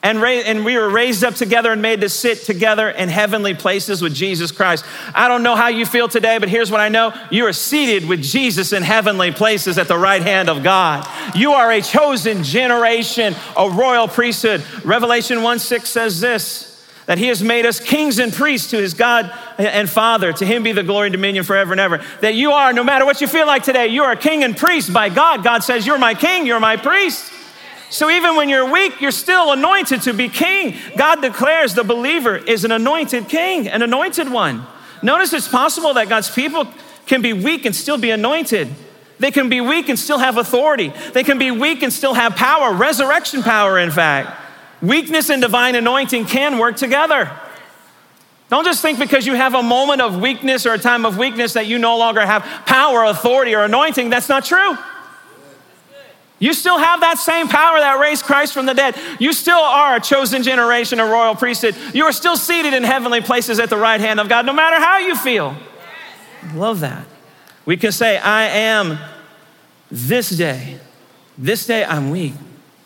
And, 0.02 0.18
and 0.18 0.64
we 0.64 0.78
were 0.78 0.88
raised 0.88 1.24
up 1.24 1.34
together 1.34 1.72
and 1.72 1.82
made 1.82 2.00
to 2.00 2.08
sit 2.08 2.38
together 2.38 2.88
in 2.88 3.10
heavenly 3.10 3.52
places 3.52 4.00
with 4.00 4.14
Jesus 4.14 4.50
Christ. 4.50 4.84
I 5.14 5.28
don't 5.28 5.42
know 5.42 5.56
how 5.56 5.68
you 5.68 5.84
feel 5.84 6.08
today, 6.08 6.38
but 6.38 6.48
here's 6.48 6.70
what 6.70 6.80
I 6.80 6.88
know. 6.88 7.12
You 7.30 7.44
are 7.46 7.52
seated 7.52 8.08
with 8.08 8.22
Jesus 8.22 8.72
in 8.72 8.82
heavenly 8.82 9.30
places 9.30 9.76
at 9.76 9.88
the 9.88 9.98
right 9.98 10.22
hand 10.22 10.48
of 10.48 10.62
God. 10.62 11.06
You 11.36 11.52
are 11.52 11.70
a 11.70 11.82
chosen 11.82 12.42
generation, 12.44 13.34
a 13.58 13.68
royal 13.68 14.08
priesthood. 14.08 14.64
Revelation 14.84 15.42
1 15.42 15.58
6 15.58 15.90
says 15.90 16.20
this 16.20 16.66
that 17.04 17.18
he 17.18 17.26
has 17.26 17.42
made 17.42 17.66
us 17.66 17.80
kings 17.80 18.20
and 18.20 18.32
priests 18.32 18.70
to 18.70 18.76
his 18.76 18.94
God 18.94 19.36
and 19.58 19.90
Father. 19.90 20.32
To 20.32 20.46
him 20.46 20.62
be 20.62 20.70
the 20.70 20.84
glory 20.84 21.08
and 21.08 21.12
dominion 21.12 21.44
forever 21.44 21.72
and 21.72 21.80
ever. 21.80 22.00
That 22.20 22.36
you 22.36 22.52
are, 22.52 22.72
no 22.72 22.84
matter 22.84 23.04
what 23.04 23.20
you 23.20 23.26
feel 23.26 23.48
like 23.48 23.64
today, 23.64 23.88
you 23.88 24.04
are 24.04 24.12
a 24.12 24.16
king 24.16 24.44
and 24.44 24.56
priest 24.56 24.92
by 24.92 25.08
God. 25.08 25.42
God 25.42 25.64
says, 25.64 25.86
You're 25.86 25.98
my 25.98 26.14
king, 26.14 26.46
you're 26.46 26.60
my 26.60 26.76
priest. 26.76 27.32
So 27.90 28.08
even 28.08 28.36
when 28.36 28.48
you're 28.48 28.70
weak, 28.70 29.00
you're 29.00 29.10
still 29.10 29.52
anointed 29.52 30.02
to 30.02 30.14
be 30.14 30.28
king. 30.28 30.76
God 30.96 31.20
declares 31.20 31.74
the 31.74 31.84
believer 31.84 32.36
is 32.36 32.64
an 32.64 32.70
anointed 32.70 33.28
king, 33.28 33.68
an 33.68 33.82
anointed 33.82 34.30
one. 34.30 34.64
Notice 35.02 35.32
it's 35.32 35.48
possible 35.48 35.94
that 35.94 36.08
God's 36.08 36.30
people 36.30 36.68
can 37.06 37.20
be 37.20 37.32
weak 37.32 37.64
and 37.64 37.74
still 37.74 37.98
be 37.98 38.10
anointed. 38.10 38.68
They 39.18 39.32
can 39.32 39.48
be 39.48 39.60
weak 39.60 39.88
and 39.88 39.98
still 39.98 40.18
have 40.18 40.38
authority. 40.38 40.92
They 41.12 41.24
can 41.24 41.38
be 41.38 41.50
weak 41.50 41.82
and 41.82 41.92
still 41.92 42.14
have 42.14 42.36
power, 42.36 42.72
resurrection 42.72 43.42
power, 43.42 43.78
in 43.78 43.90
fact. 43.90 44.40
Weakness 44.80 45.28
and 45.28 45.42
divine 45.42 45.74
anointing 45.74 46.26
can 46.26 46.58
work 46.58 46.76
together. 46.76 47.30
Don't 48.50 48.64
just 48.64 48.82
think 48.82 48.98
because 48.98 49.26
you 49.26 49.34
have 49.34 49.54
a 49.54 49.62
moment 49.62 50.00
of 50.00 50.20
weakness 50.20 50.64
or 50.64 50.74
a 50.74 50.78
time 50.78 51.04
of 51.04 51.18
weakness 51.18 51.52
that 51.52 51.66
you 51.66 51.78
no 51.78 51.98
longer 51.98 52.24
have 52.24 52.42
power, 52.66 53.04
authority, 53.04 53.54
or 53.54 53.64
anointing. 53.64 54.10
That's 54.10 54.28
not 54.28 54.44
true. 54.44 54.76
You 56.40 56.54
still 56.54 56.78
have 56.78 57.00
that 57.00 57.18
same 57.18 57.48
power 57.48 57.78
that 57.78 58.00
raised 58.00 58.24
Christ 58.24 58.54
from 58.54 58.64
the 58.64 58.72
dead. 58.72 58.96
You 59.18 59.34
still 59.34 59.58
are 59.58 59.96
a 59.96 60.00
chosen 60.00 60.42
generation, 60.42 60.98
a 60.98 61.04
royal 61.04 61.36
priesthood. 61.36 61.76
You 61.92 62.04
are 62.06 62.12
still 62.12 62.36
seated 62.36 62.72
in 62.72 62.82
heavenly 62.82 63.20
places 63.20 63.60
at 63.60 63.68
the 63.68 63.76
right 63.76 64.00
hand 64.00 64.18
of 64.18 64.28
God, 64.28 64.46
no 64.46 64.54
matter 64.54 64.76
how 64.76 64.98
you 64.98 65.14
feel. 65.14 65.54
Love 66.54 66.80
that. 66.80 67.06
We 67.66 67.76
can 67.76 67.92
say, 67.92 68.16
I 68.16 68.44
am 68.44 68.98
this 69.90 70.30
day, 70.30 70.78
this 71.36 71.66
day 71.66 71.84
I'm 71.84 72.10
weak, 72.10 72.32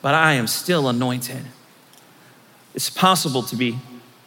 but 0.02 0.14
I 0.14 0.32
am 0.32 0.48
still 0.48 0.88
anointed. 0.88 1.44
It's 2.74 2.90
possible 2.90 3.44
to 3.44 3.56
be 3.56 3.78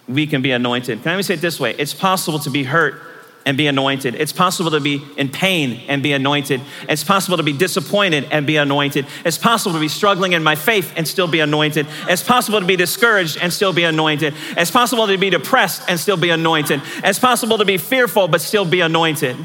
weak 0.08 0.32
and 0.32 0.42
be 0.42 0.52
anointed. 0.52 1.04
Can 1.04 1.18
I 1.18 1.22
say 1.22 1.34
it 1.34 1.42
this 1.42 1.60
way? 1.60 1.76
It's 1.78 1.94
possible 1.94 2.40
to 2.40 2.50
be 2.50 2.64
hurt 2.64 3.02
and 3.48 3.56
be 3.56 3.68
anointed. 3.68 4.14
It's 4.16 4.34
possible 4.34 4.72
to 4.72 4.82
be 4.82 5.02
in 5.16 5.30
pain 5.30 5.80
and 5.88 6.04
be 6.04 6.12
anointed. 6.12 6.60
It's 6.90 7.06
possible 7.06 7.38
to 7.38 7.44
be 7.44 7.54
disappointed 7.54 8.28
and 8.30 8.46
be 8.46 8.58
anointed. 8.58 9.08
It's 9.24 9.38
possible 9.38 9.72
to 9.72 9.80
be 9.80 9.88
struggling 9.88 10.34
in 10.34 10.44
my 10.44 10.56
faith 10.56 10.92
and 10.98 11.08
still 11.08 11.30
be 11.30 11.40
anointed. 11.40 11.88
It's 12.10 12.22
possible 12.22 12.60
to 12.60 12.66
be 12.66 12.76
discouraged 12.76 13.38
and 13.42 13.54
still 13.54 13.72
be 13.72 13.86
anointed. 13.86 14.34
It's 14.58 14.70
possible 14.70 15.08
to 15.08 15.18
be 15.18 15.30
depressed 15.30 15.84
and 15.88 15.98
still 15.98 16.18
be 16.18 16.30
anointed. 16.30 16.82
It's 17.06 17.20
possible 17.20 17.58
to 17.58 17.64
be 17.64 17.78
fearful 17.78 18.28
but 18.28 18.42
still 18.42 18.66
be 18.66 18.82
anointed. 18.82 19.38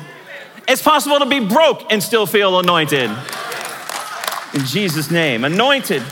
It's 0.66 0.82
possible 0.82 1.20
to 1.20 1.26
be 1.26 1.38
broke 1.38 1.93
and 1.93 2.02
still 2.02 2.26
feel 2.26 2.58
anointed. 2.58 3.08
In 4.54 4.64
Jesus' 4.64 5.12
name, 5.12 5.44
anointed 5.44 6.02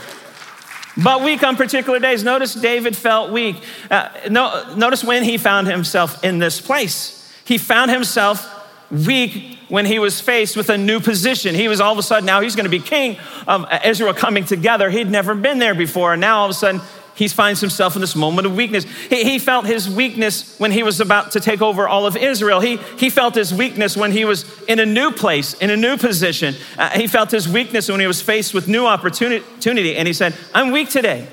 but 0.97 1.23
weak 1.23 1.41
on 1.41 1.55
particular 1.55 1.99
days. 1.99 2.23
Notice 2.23 2.53
David 2.53 2.97
felt 2.97 3.31
weak. 3.31 3.63
Uh, 3.89 4.09
no, 4.29 4.75
notice 4.75 5.03
when 5.03 5.23
he 5.23 5.37
found 5.37 5.67
himself 5.67 6.21
in 6.23 6.39
this 6.39 6.59
place. 6.59 7.20
He 7.45 7.57
found 7.57 7.91
himself 7.91 8.57
weak 8.91 9.57
when 9.69 9.85
he 9.85 9.99
was 9.99 10.19
faced 10.19 10.57
with 10.57 10.69
a 10.69 10.77
new 10.77 10.99
position. 10.99 11.55
He 11.55 11.67
was 11.67 11.79
all 11.79 11.93
of 11.93 11.97
a 11.97 12.03
sudden, 12.03 12.25
now 12.25 12.41
he's 12.41 12.55
going 12.55 12.65
to 12.65 12.69
be 12.69 12.79
king 12.79 13.17
of 13.47 13.65
Israel 13.85 14.13
coming 14.13 14.43
together. 14.43 14.89
He'd 14.89 15.09
never 15.09 15.33
been 15.33 15.59
there 15.59 15.73
before. 15.73 16.13
And 16.13 16.21
now 16.21 16.39
all 16.39 16.45
of 16.45 16.51
a 16.51 16.53
sudden, 16.53 16.81
he 17.15 17.27
finds 17.27 17.61
himself 17.61 17.95
in 17.95 18.01
this 18.01 18.15
moment 18.15 18.47
of 18.47 18.55
weakness. 18.55 18.83
He, 18.83 19.23
he, 19.23 19.39
felt 19.39 19.65
his 19.65 19.89
weakness 19.89 20.57
when 20.59 20.71
he 20.71 20.81
was 20.81 20.99
about 20.99 21.31
to 21.31 21.39
take 21.39 21.61
over 21.61 21.87
all 21.87 22.05
of 22.05 22.17
Israel. 22.17 22.59
He, 22.59 22.77
he 22.97 23.09
felt 23.09 23.35
his 23.35 23.53
weakness 23.53 23.95
when 23.95 24.11
he 24.11 24.25
was 24.25 24.45
in 24.63 24.79
a 24.79 24.85
new 24.85 25.11
place, 25.11 25.53
in 25.55 25.69
a 25.69 25.77
new 25.77 25.97
position. 25.97 26.55
Uh, 26.77 26.89
he 26.89 27.07
felt 27.07 27.31
his 27.31 27.47
weakness 27.47 27.89
when 27.89 27.99
he 27.99 28.07
was 28.07 28.21
faced 28.21 28.53
with 28.53 28.67
new 28.67 28.85
opportunity. 28.85 29.95
And 29.95 30.07
he 30.07 30.13
said, 30.13 30.35
I'm 30.53 30.71
weak 30.71 30.89
today. 30.89 31.27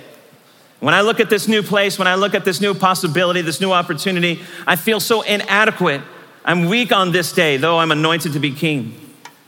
When 0.80 0.94
I 0.94 1.00
look 1.00 1.18
at 1.18 1.28
this 1.28 1.48
new 1.48 1.62
place, 1.62 1.98
when 1.98 2.06
I 2.06 2.14
look 2.14 2.34
at 2.34 2.44
this 2.44 2.60
new 2.60 2.72
possibility, 2.72 3.40
this 3.40 3.60
new 3.60 3.72
opportunity, 3.72 4.40
I 4.66 4.76
feel 4.76 5.00
so 5.00 5.22
inadequate. 5.22 6.02
I'm 6.44 6.66
weak 6.66 6.92
on 6.92 7.10
this 7.10 7.32
day, 7.32 7.56
though 7.56 7.78
I'm 7.78 7.90
anointed 7.90 8.32
to 8.34 8.38
be 8.38 8.52
king. 8.52 8.94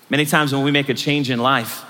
Many 0.09 0.27
times 0.27 0.53
when 0.53 0.65
we 0.65 0.73
make 0.73 0.89
a 0.89 0.95
change 0.95 1.31
in 1.31 1.39
life, 1.39 1.85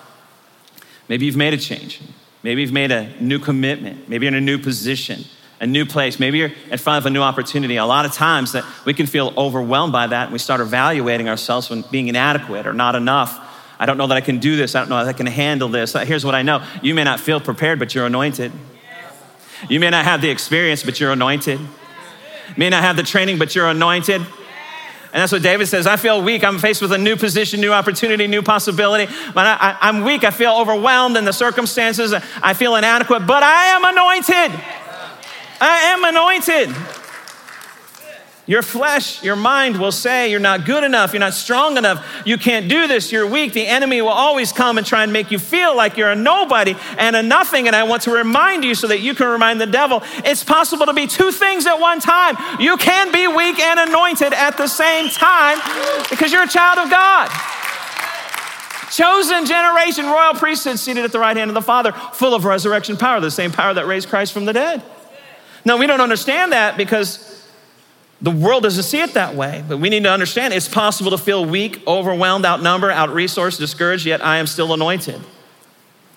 maybe 1.08 1.24
you've 1.24 1.36
made 1.36 1.54
a 1.54 1.56
change. 1.56 2.02
Maybe 2.42 2.60
you've 2.60 2.72
made 2.72 2.92
a 2.92 3.14
new 3.20 3.38
commitment. 3.38 4.08
Maybe 4.08 4.26
you're 4.26 4.34
in 4.34 4.42
a 4.42 4.44
new 4.44 4.58
position, 4.58 5.24
a 5.58 5.66
new 5.66 5.86
place. 5.86 6.20
Maybe 6.20 6.38
you're 6.38 6.52
in 6.70 6.78
front 6.78 6.98
of 6.98 7.06
a 7.06 7.10
new 7.10 7.22
opportunity. 7.22 7.76
A 7.76 7.86
lot 7.86 8.04
of 8.04 8.12
times 8.12 8.52
that 8.52 8.64
we 8.84 8.92
can 8.92 9.06
feel 9.06 9.32
overwhelmed 9.38 9.92
by 9.92 10.06
that 10.06 10.24
and 10.24 10.32
we 10.32 10.38
start 10.38 10.60
evaluating 10.60 11.30
ourselves 11.30 11.70
when 11.70 11.82
being 11.90 12.08
inadequate 12.08 12.66
or 12.66 12.74
not 12.74 12.94
enough. 12.94 13.46
I 13.78 13.86
don't 13.86 13.96
know 13.96 14.06
that 14.06 14.16
I 14.18 14.20
can 14.20 14.38
do 14.38 14.56
this. 14.56 14.74
I 14.74 14.80
don't 14.80 14.90
know 14.90 15.02
that 15.02 15.08
I 15.08 15.14
can 15.14 15.26
handle 15.26 15.68
this. 15.68 15.94
Here's 15.94 16.26
what 16.26 16.34
I 16.34 16.42
know. 16.42 16.62
You 16.82 16.94
may 16.94 17.04
not 17.04 17.20
feel 17.20 17.40
prepared, 17.40 17.78
but 17.78 17.94
you're 17.94 18.04
anointed. 18.04 18.52
You 19.68 19.80
may 19.80 19.90
not 19.90 20.04
have 20.04 20.22
the 20.22 20.30
experience, 20.30 20.82
but 20.82 20.98
you're 21.00 21.12
anointed. 21.12 21.60
May 22.56 22.70
not 22.70 22.82
have 22.82 22.96
the 22.96 23.02
training, 23.02 23.38
but 23.38 23.54
you're 23.54 23.68
anointed. 23.68 24.20
And 25.12 25.20
that's 25.20 25.32
what 25.32 25.42
David 25.42 25.66
says. 25.66 25.86
I 25.86 25.96
feel 25.96 26.22
weak. 26.22 26.44
I'm 26.44 26.58
faced 26.58 26.80
with 26.80 26.92
a 26.92 26.98
new 26.98 27.16
position, 27.16 27.60
new 27.60 27.72
opportunity, 27.72 28.28
new 28.28 28.42
possibility. 28.42 29.12
But 29.34 29.46
I, 29.46 29.76
am 29.88 30.04
weak. 30.04 30.22
I 30.22 30.30
feel 30.30 30.52
overwhelmed 30.52 31.16
in 31.16 31.24
the 31.24 31.32
circumstances. 31.32 32.14
I 32.42 32.54
feel 32.54 32.76
inadequate, 32.76 33.26
but 33.26 33.42
I 33.42 33.66
am 33.66 33.84
anointed. 33.84 34.60
I 35.60 35.78
am 35.92 36.04
anointed. 36.04 36.99
Your 38.50 38.62
flesh, 38.62 39.22
your 39.22 39.36
mind 39.36 39.78
will 39.78 39.92
say 39.92 40.28
you're 40.28 40.40
not 40.40 40.64
good 40.64 40.82
enough, 40.82 41.12
you're 41.12 41.20
not 41.20 41.34
strong 41.34 41.76
enough, 41.76 42.04
you 42.24 42.36
can't 42.36 42.68
do 42.68 42.88
this, 42.88 43.12
you're 43.12 43.24
weak. 43.24 43.52
The 43.52 43.64
enemy 43.64 44.02
will 44.02 44.08
always 44.08 44.50
come 44.50 44.76
and 44.76 44.84
try 44.84 45.04
and 45.04 45.12
make 45.12 45.30
you 45.30 45.38
feel 45.38 45.76
like 45.76 45.96
you're 45.96 46.10
a 46.10 46.16
nobody 46.16 46.74
and 46.98 47.14
a 47.14 47.22
nothing. 47.22 47.68
And 47.68 47.76
I 47.76 47.84
want 47.84 48.02
to 48.02 48.10
remind 48.10 48.64
you 48.64 48.74
so 48.74 48.88
that 48.88 48.98
you 48.98 49.14
can 49.14 49.28
remind 49.28 49.60
the 49.60 49.68
devil 49.68 50.02
it's 50.24 50.42
possible 50.42 50.84
to 50.86 50.92
be 50.92 51.06
two 51.06 51.30
things 51.30 51.64
at 51.64 51.78
one 51.78 52.00
time. 52.00 52.36
You 52.58 52.76
can 52.76 53.12
be 53.12 53.28
weak 53.28 53.60
and 53.60 53.88
anointed 53.88 54.32
at 54.32 54.56
the 54.56 54.66
same 54.66 55.08
time 55.10 55.60
because 56.10 56.32
you're 56.32 56.42
a 56.42 56.48
child 56.48 56.80
of 56.80 56.90
God. 56.90 57.30
Chosen 58.90 59.46
generation, 59.46 60.06
royal 60.06 60.34
priesthood 60.34 60.80
seated 60.80 61.04
at 61.04 61.12
the 61.12 61.20
right 61.20 61.36
hand 61.36 61.50
of 61.50 61.54
the 61.54 61.62
Father, 61.62 61.92
full 61.92 62.34
of 62.34 62.44
resurrection 62.44 62.96
power, 62.96 63.20
the 63.20 63.30
same 63.30 63.52
power 63.52 63.74
that 63.74 63.86
raised 63.86 64.08
Christ 64.08 64.32
from 64.32 64.44
the 64.44 64.52
dead. 64.52 64.82
Now, 65.64 65.76
we 65.76 65.86
don't 65.86 66.00
understand 66.00 66.50
that 66.50 66.76
because 66.76 67.29
the 68.22 68.30
world 68.30 68.62
doesn't 68.62 68.82
see 68.82 69.00
it 69.00 69.14
that 69.14 69.34
way, 69.34 69.64
but 69.66 69.78
we 69.78 69.88
need 69.88 70.02
to 70.04 70.10
understand 70.10 70.52
it's 70.52 70.68
possible 70.68 71.10
to 71.12 71.18
feel 71.18 71.44
weak, 71.44 71.82
overwhelmed, 71.86 72.44
outnumbered, 72.44 72.90
out 72.90 73.08
resourced, 73.10 73.58
discouraged, 73.58 74.04
yet 74.04 74.24
I 74.24 74.36
am 74.36 74.46
still 74.46 74.74
anointed. 74.74 75.20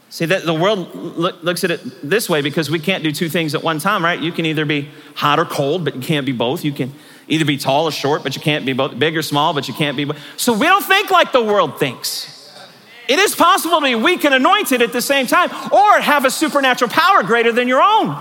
See, 0.09 0.25
that 0.25 0.43
the 0.43 0.53
world 0.53 0.93
look, 0.93 1.41
looks 1.41 1.63
at 1.63 1.71
it 1.71 1.81
this 2.07 2.29
way 2.29 2.41
because 2.41 2.69
we 2.69 2.77
can't 2.77 3.03
do 3.03 3.11
two 3.11 3.29
things 3.29 3.55
at 3.55 3.63
one 3.63 3.79
time, 3.79 4.03
right? 4.03 4.19
You 4.19 4.31
can 4.31 4.45
either 4.45 4.65
be 4.65 4.89
hot 5.15 5.39
or 5.39 5.45
cold, 5.45 5.83
but 5.83 5.95
you 5.95 6.01
can't 6.01 6.25
be 6.25 6.33
both. 6.33 6.63
You 6.63 6.71
can 6.71 6.93
either 7.27 7.45
be 7.45 7.57
tall 7.57 7.85
or 7.85 7.91
short, 7.91 8.21
but 8.21 8.35
you 8.35 8.41
can't 8.41 8.65
be 8.65 8.73
both. 8.73 8.99
Big 8.99 9.17
or 9.17 9.23
small, 9.23 9.53
but 9.53 9.67
you 9.67 9.73
can't 9.73 9.97
be 9.97 10.03
both. 10.03 10.19
So 10.37 10.53
we 10.53 10.67
don't 10.67 10.83
think 10.83 11.09
like 11.09 11.31
the 11.31 11.43
world 11.43 11.79
thinks. 11.79 12.29
It 13.07 13.17
is 13.17 13.33
possible 13.33 13.79
to 13.79 13.83
be 13.83 13.95
weak 13.95 14.23
and 14.23 14.35
anointed 14.35 14.81
at 14.81 14.93
the 14.93 15.01
same 15.01 15.25
time, 15.25 15.49
or 15.71 15.99
have 15.99 16.25
a 16.25 16.29
supernatural 16.29 16.91
power 16.91 17.23
greater 17.23 17.51
than 17.51 17.67
your 17.67 17.81
own. 17.81 18.15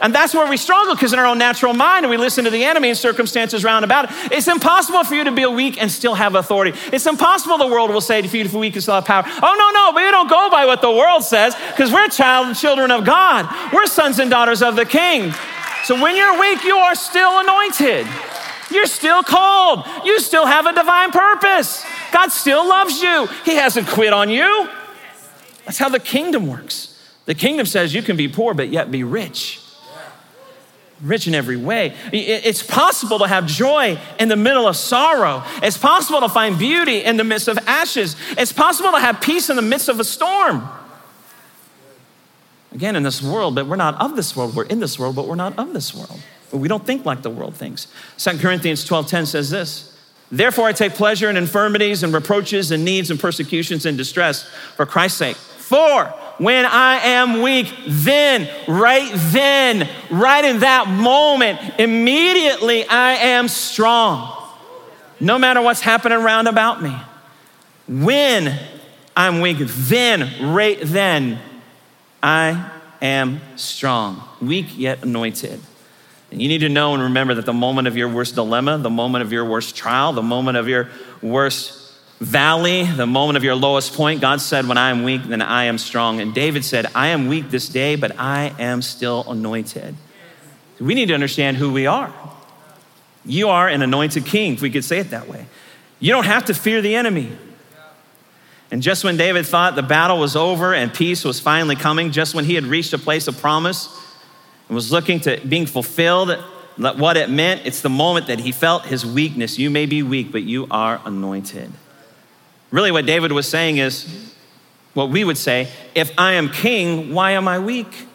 And 0.00 0.14
that's 0.14 0.34
where 0.34 0.48
we 0.48 0.56
struggle 0.56 0.94
because 0.94 1.12
in 1.12 1.18
our 1.18 1.26
own 1.26 1.38
natural 1.38 1.74
mind, 1.74 2.04
and 2.04 2.10
we 2.10 2.16
listen 2.16 2.44
to 2.44 2.50
the 2.50 2.64
enemy 2.64 2.88
and 2.90 2.98
circumstances 2.98 3.64
round 3.64 3.84
about 3.84 4.06
it. 4.06 4.32
It's 4.32 4.48
impossible 4.48 5.04
for 5.04 5.14
you 5.14 5.24
to 5.24 5.32
be 5.32 5.46
weak 5.46 5.80
and 5.80 5.90
still 5.90 6.14
have 6.14 6.34
authority. 6.34 6.78
It's 6.92 7.06
impossible 7.06 7.58
the 7.58 7.66
world 7.66 7.90
will 7.90 8.00
say 8.00 8.22
to 8.22 8.38
you 8.38 8.44
to 8.44 8.50
be 8.50 8.58
weak 8.58 8.74
and 8.74 8.82
still 8.82 8.94
have 8.94 9.04
power. 9.04 9.24
Oh, 9.26 9.54
no, 9.58 9.70
no, 9.70 9.92
But 9.92 10.04
we 10.04 10.10
don't 10.10 10.28
go 10.28 10.50
by 10.50 10.66
what 10.66 10.80
the 10.80 10.90
world 10.92 11.24
says 11.24 11.54
because 11.70 11.92
we're 11.92 12.08
child 12.08 12.46
and 12.48 12.56
children 12.56 12.90
of 12.90 13.04
God. 13.04 13.48
We're 13.72 13.86
sons 13.86 14.18
and 14.18 14.30
daughters 14.30 14.62
of 14.62 14.76
the 14.76 14.84
King. 14.84 15.32
So 15.84 16.00
when 16.00 16.16
you're 16.16 16.38
weak, 16.38 16.64
you 16.64 16.76
are 16.76 16.94
still 16.94 17.38
anointed. 17.38 18.06
You're 18.70 18.86
still 18.86 19.22
called. 19.22 19.86
You 20.04 20.20
still 20.20 20.46
have 20.46 20.66
a 20.66 20.72
divine 20.72 21.10
purpose. 21.10 21.84
God 22.12 22.30
still 22.30 22.68
loves 22.68 23.00
you. 23.00 23.28
He 23.44 23.54
hasn't 23.54 23.88
quit 23.88 24.12
on 24.12 24.28
you. 24.28 24.68
That's 25.64 25.78
how 25.78 25.88
the 25.88 26.00
kingdom 26.00 26.46
works. 26.46 26.98
The 27.26 27.34
kingdom 27.34 27.66
says 27.66 27.94
you 27.94 28.02
can 28.02 28.16
be 28.16 28.28
poor 28.28 28.54
but 28.54 28.68
yet 28.68 28.90
be 28.90 29.04
rich. 29.04 29.60
Rich 31.00 31.28
in 31.28 31.34
every 31.34 31.56
way. 31.56 31.94
It's 32.12 32.62
possible 32.62 33.20
to 33.20 33.28
have 33.28 33.46
joy 33.46 33.98
in 34.18 34.28
the 34.28 34.36
middle 34.36 34.66
of 34.66 34.76
sorrow. 34.76 35.44
It's 35.62 35.78
possible 35.78 36.20
to 36.20 36.28
find 36.28 36.58
beauty 36.58 37.04
in 37.04 37.16
the 37.16 37.24
midst 37.24 37.46
of 37.46 37.56
ashes. 37.66 38.16
It's 38.30 38.52
possible 38.52 38.90
to 38.90 38.98
have 38.98 39.20
peace 39.20 39.48
in 39.48 39.56
the 39.56 39.62
midst 39.62 39.88
of 39.88 40.00
a 40.00 40.04
storm. 40.04 40.68
Again, 42.72 42.96
in 42.96 43.04
this 43.04 43.22
world, 43.22 43.54
but 43.54 43.66
we're 43.66 43.76
not 43.76 44.00
of 44.00 44.16
this 44.16 44.36
world. 44.36 44.56
We're 44.56 44.64
in 44.64 44.80
this 44.80 44.98
world, 44.98 45.14
but 45.14 45.28
we're 45.28 45.36
not 45.36 45.56
of 45.58 45.72
this 45.72 45.94
world. 45.94 46.20
We 46.52 46.68
don't 46.68 46.84
think 46.84 47.04
like 47.04 47.22
the 47.22 47.30
world 47.30 47.54
thinks. 47.54 47.86
2 48.16 48.38
Corinthians 48.38 48.84
12:10 48.84 49.26
says 49.26 49.50
this. 49.50 49.94
Therefore, 50.30 50.66
I 50.66 50.72
take 50.72 50.94
pleasure 50.94 51.30
in 51.30 51.36
infirmities 51.36 52.02
and 52.02 52.12
reproaches 52.12 52.70
and 52.70 52.84
needs 52.84 53.10
and 53.10 53.18
persecutions 53.18 53.86
and 53.86 53.96
distress 53.96 54.42
for 54.76 54.84
Christ's 54.84 55.18
sake. 55.18 55.36
For 55.68 56.04
when 56.38 56.64
I 56.64 56.96
am 56.96 57.42
weak, 57.42 57.70
then, 57.86 58.48
right 58.66 59.10
then, 59.12 59.86
right 60.10 60.42
in 60.42 60.60
that 60.60 60.88
moment, 60.88 61.60
immediately 61.78 62.86
I 62.86 63.16
am 63.16 63.48
strong. 63.48 64.34
No 65.20 65.38
matter 65.38 65.60
what's 65.60 65.82
happening 65.82 66.16
around 66.16 66.46
about 66.46 66.82
me. 66.82 66.96
When 67.86 68.58
I'm 69.14 69.42
weak, 69.42 69.58
then, 69.60 70.54
right 70.54 70.78
then, 70.80 71.38
I 72.22 72.70
am 73.02 73.42
strong, 73.56 74.22
weak 74.40 74.68
yet 74.74 75.02
anointed. 75.02 75.60
And 76.30 76.40
you 76.40 76.48
need 76.48 76.60
to 76.60 76.70
know 76.70 76.94
and 76.94 77.02
remember 77.02 77.34
that 77.34 77.44
the 77.44 77.52
moment 77.52 77.88
of 77.88 77.94
your 77.94 78.08
worst 78.08 78.36
dilemma, 78.36 78.78
the 78.78 78.88
moment 78.88 79.20
of 79.20 79.32
your 79.32 79.44
worst 79.44 79.76
trial, 79.76 80.14
the 80.14 80.22
moment 80.22 80.56
of 80.56 80.66
your 80.66 80.88
worst 81.20 81.77
valley, 82.20 82.84
the 82.84 83.06
moment 83.06 83.36
of 83.36 83.44
your 83.44 83.54
lowest 83.54 83.94
point, 83.94 84.20
God 84.20 84.40
said, 84.40 84.66
When 84.66 84.78
I 84.78 84.90
am 84.90 85.02
weak, 85.02 85.24
then 85.24 85.42
I 85.42 85.64
am 85.64 85.78
strong. 85.78 86.20
And 86.20 86.34
David 86.34 86.64
said, 86.64 86.86
I 86.94 87.08
am 87.08 87.28
weak 87.28 87.50
this 87.50 87.68
day, 87.68 87.96
but 87.96 88.18
I 88.18 88.54
am 88.58 88.82
still 88.82 89.24
anointed. 89.30 89.94
We 90.80 90.94
need 90.94 91.06
to 91.06 91.14
understand 91.14 91.56
who 91.56 91.72
we 91.72 91.86
are. 91.86 92.12
You 93.24 93.48
are 93.48 93.68
an 93.68 93.82
anointed 93.82 94.26
king, 94.26 94.54
if 94.54 94.62
we 94.62 94.70
could 94.70 94.84
say 94.84 94.98
it 94.98 95.10
that 95.10 95.28
way. 95.28 95.46
You 96.00 96.12
don't 96.12 96.26
have 96.26 96.46
to 96.46 96.54
fear 96.54 96.80
the 96.80 96.94
enemy. 96.94 97.32
And 98.70 98.82
just 98.82 99.02
when 99.02 99.16
David 99.16 99.46
thought 99.46 99.76
the 99.76 99.82
battle 99.82 100.18
was 100.18 100.36
over 100.36 100.74
and 100.74 100.92
peace 100.92 101.24
was 101.24 101.40
finally 101.40 101.74
coming, 101.74 102.10
just 102.10 102.34
when 102.34 102.44
he 102.44 102.54
had 102.54 102.64
reached 102.64 102.92
a 102.92 102.98
place 102.98 103.26
of 103.26 103.38
promise 103.38 103.88
and 104.68 104.74
was 104.74 104.92
looking 104.92 105.20
to 105.20 105.40
being 105.46 105.66
fulfilled, 105.66 106.30
what 106.76 107.16
it 107.16 107.30
meant, 107.30 107.62
it's 107.64 107.80
the 107.80 107.88
moment 107.88 108.26
that 108.26 108.40
he 108.40 108.52
felt 108.52 108.86
his 108.86 109.04
weakness. 109.04 109.58
You 109.58 109.70
may 109.70 109.86
be 109.86 110.02
weak, 110.02 110.30
but 110.30 110.42
you 110.42 110.66
are 110.70 111.00
anointed. 111.04 111.72
Really, 112.70 112.90
what 112.90 113.06
David 113.06 113.32
was 113.32 113.48
saying 113.48 113.78
is 113.78 114.34
what 114.94 115.10
we 115.10 115.24
would 115.24 115.38
say 115.38 115.68
if 115.94 116.10
I 116.18 116.34
am 116.34 116.50
king, 116.50 117.14
why 117.14 117.32
am 117.32 117.48
I 117.48 117.58
weak? 117.58 118.06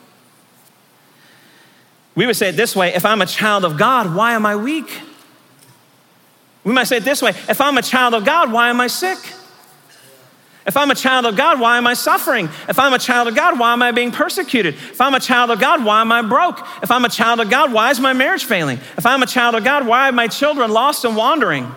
We 2.16 2.28
would 2.28 2.36
say 2.36 2.50
it 2.50 2.58
this 2.58 2.76
way 2.76 2.94
if 2.94 3.06
I'm 3.06 3.22
a 3.22 3.26
child 3.26 3.66
of 3.66 3.78
God, 3.78 4.16
why 4.16 4.34
am 4.34 4.46
I 4.46 4.56
weak? 4.56 5.00
We 6.64 6.72
might 6.72 6.86
say 6.86 6.98
it 6.98 7.04
this 7.04 7.22
way 7.22 7.32
if 7.50 7.60
I'm 7.60 7.78
a 7.78 7.82
child 7.82 8.14
of 8.14 8.26
God, 8.26 8.52
why 8.52 8.70
am 8.70 8.80
I 8.80 8.88
sick? 8.88 9.18
If 10.66 10.78
I'm 10.78 10.92
a 10.92 10.96
child 10.96 11.26
of 11.26 11.36
God, 11.36 11.60
why 11.60 11.78
am 11.78 11.86
I 11.86 11.94
suffering? 11.94 12.46
If 12.70 12.80
I'm 12.80 12.94
a 12.94 13.00
child 13.00 13.28
of 13.28 13.36
God, 13.36 13.60
why 13.60 13.74
am 13.74 13.82
I 13.82 13.92
being 13.92 14.12
persecuted? 14.12 14.76
If 14.76 15.02
I'm 15.02 15.14
a 15.14 15.20
child 15.20 15.52
of 15.52 15.60
God, 15.60 15.84
why 15.84 16.00
am 16.00 16.12
I 16.12 16.22
broke? 16.22 16.66
If 16.82 16.90
I'm 16.90 17.04
a 17.04 17.10
child 17.10 17.42
of 17.42 17.50
God, 17.50 17.74
why 17.74 17.90
is 17.92 18.00
my 18.00 18.14
marriage 18.14 18.46
failing? 18.46 18.78
If 18.98 19.06
I'm 19.06 19.22
a 19.22 19.26
child 19.26 19.56
of 19.56 19.66
God, 19.66 19.86
why 19.86 20.08
are 20.08 20.14
my 20.14 20.28
children 20.28 20.72
lost 20.72 21.04
and 21.04 21.18
wandering? 21.18 21.70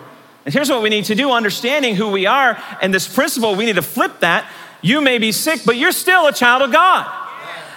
And 0.47 0.53
here's 0.53 0.69
what 0.69 0.81
we 0.81 0.87
need 0.87 1.03
to 1.05 1.15
do 1.15 1.31
understanding 1.31 1.97
who 1.97 2.07
we 2.07 2.25
are 2.25 2.57
and 2.81 2.93
this 2.93 3.05
principle, 3.05 3.55
we 3.55 3.65
need 3.65 3.75
to 3.75 3.81
flip 3.81 4.21
that. 4.21 4.49
You 4.81 5.01
may 5.01 5.17
be 5.17 5.33
sick, 5.33 5.59
but 5.65 5.75
you're 5.75 5.91
still 5.91 6.25
a 6.25 6.31
child 6.31 6.61
of 6.61 6.71
God. 6.71 7.05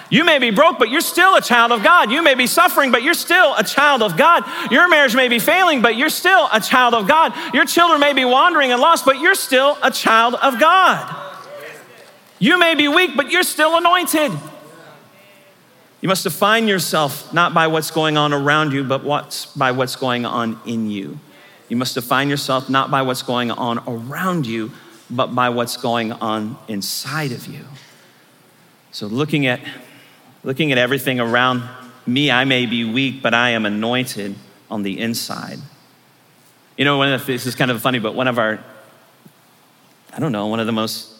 You 0.09 0.23
may 0.23 0.39
be 0.39 0.53
broke, 0.53 0.79
but 0.79 0.89
you're 0.89 1.01
still 1.01 1.35
a 1.35 1.41
child 1.41 1.73
of 1.73 1.83
God. 1.83 2.13
You 2.13 2.23
may 2.23 2.37
be 2.37 2.47
suffering, 2.47 2.93
but 2.93 3.03
you're 3.03 3.15
still 3.15 3.57
a 3.57 3.65
child 3.65 4.05
of 4.05 4.17
God. 4.17 4.45
Your 4.71 4.89
marriage 4.89 5.17
may 5.17 5.27
be 5.27 5.41
failing, 5.41 5.83
but 5.83 5.97
you're 5.97 6.11
still 6.11 6.49
a 6.53 6.61
child 6.61 6.95
of 6.95 7.09
God. 7.09 7.35
Your 7.53 7.65
children 7.65 7.99
may 7.99 8.13
be 8.13 8.25
wandering 8.25 8.71
and 8.71 8.81
lost, 8.81 9.05
but 9.05 9.19
you're 9.19 9.35
still 9.35 9.77
a 9.83 9.91
child 9.91 10.37
of 10.37 10.61
God. 10.61 11.13
You 12.39 12.57
may 12.57 12.77
be 12.77 12.87
weak, 12.87 13.17
but 13.17 13.33
you're 13.33 13.43
still 13.43 13.77
anointed. 13.79 14.31
You 16.01 16.09
must 16.09 16.23
define 16.23 16.69
yourself 16.69 17.35
not 17.35 17.53
by 17.53 17.67
what's 17.67 17.91
going 17.91 18.17
on 18.17 18.33
around 18.33 18.73
you, 18.73 18.85
but 18.85 19.03
what's, 19.03 19.47
by 19.47 19.73
what's 19.73 19.97
going 19.97 20.25
on 20.25 20.61
in 20.65 20.89
you. 20.89 21.19
You 21.71 21.77
must 21.77 21.95
define 21.95 22.29
yourself 22.29 22.69
not 22.69 22.91
by 22.91 23.01
what's 23.01 23.23
going 23.23 23.51
on 23.51 23.79
around 23.87 24.47
you, 24.47 24.73
but 25.09 25.29
by 25.29 25.49
what's 25.49 25.77
going 25.77 26.13
on 26.13 26.59
inside 26.69 27.33
of 27.33 27.47
you. 27.47 27.65
So 28.91 29.07
looking 29.07 29.47
at 29.47 29.61
looking 30.43 30.73
at 30.73 30.79
everything 30.79 31.21
around 31.21 31.63
me, 32.07 32.31
I 32.31 32.45
may 32.45 32.67
be 32.67 32.85
weak, 32.85 33.23
but 33.23 33.35
I 33.35 33.51
am 33.51 33.67
anointed 33.67 34.35
on 34.71 34.83
the 34.83 34.99
inside. 34.99 35.59
You 36.77 36.85
know, 36.85 36.99
one 36.99 37.13
of 37.13 37.25
the, 37.25 37.33
this 37.33 37.47
is 37.47 37.55
kind 37.55 37.71
of 37.71 37.81
funny, 37.81 37.99
but 37.99 38.15
one 38.15 38.27
of 38.27 38.39
our, 38.39 38.59
I 40.13 40.19
don't 40.19 40.33
know, 40.33 40.47
one 40.47 40.61
of 40.61 40.67
the 40.67 40.73
most 40.73 41.13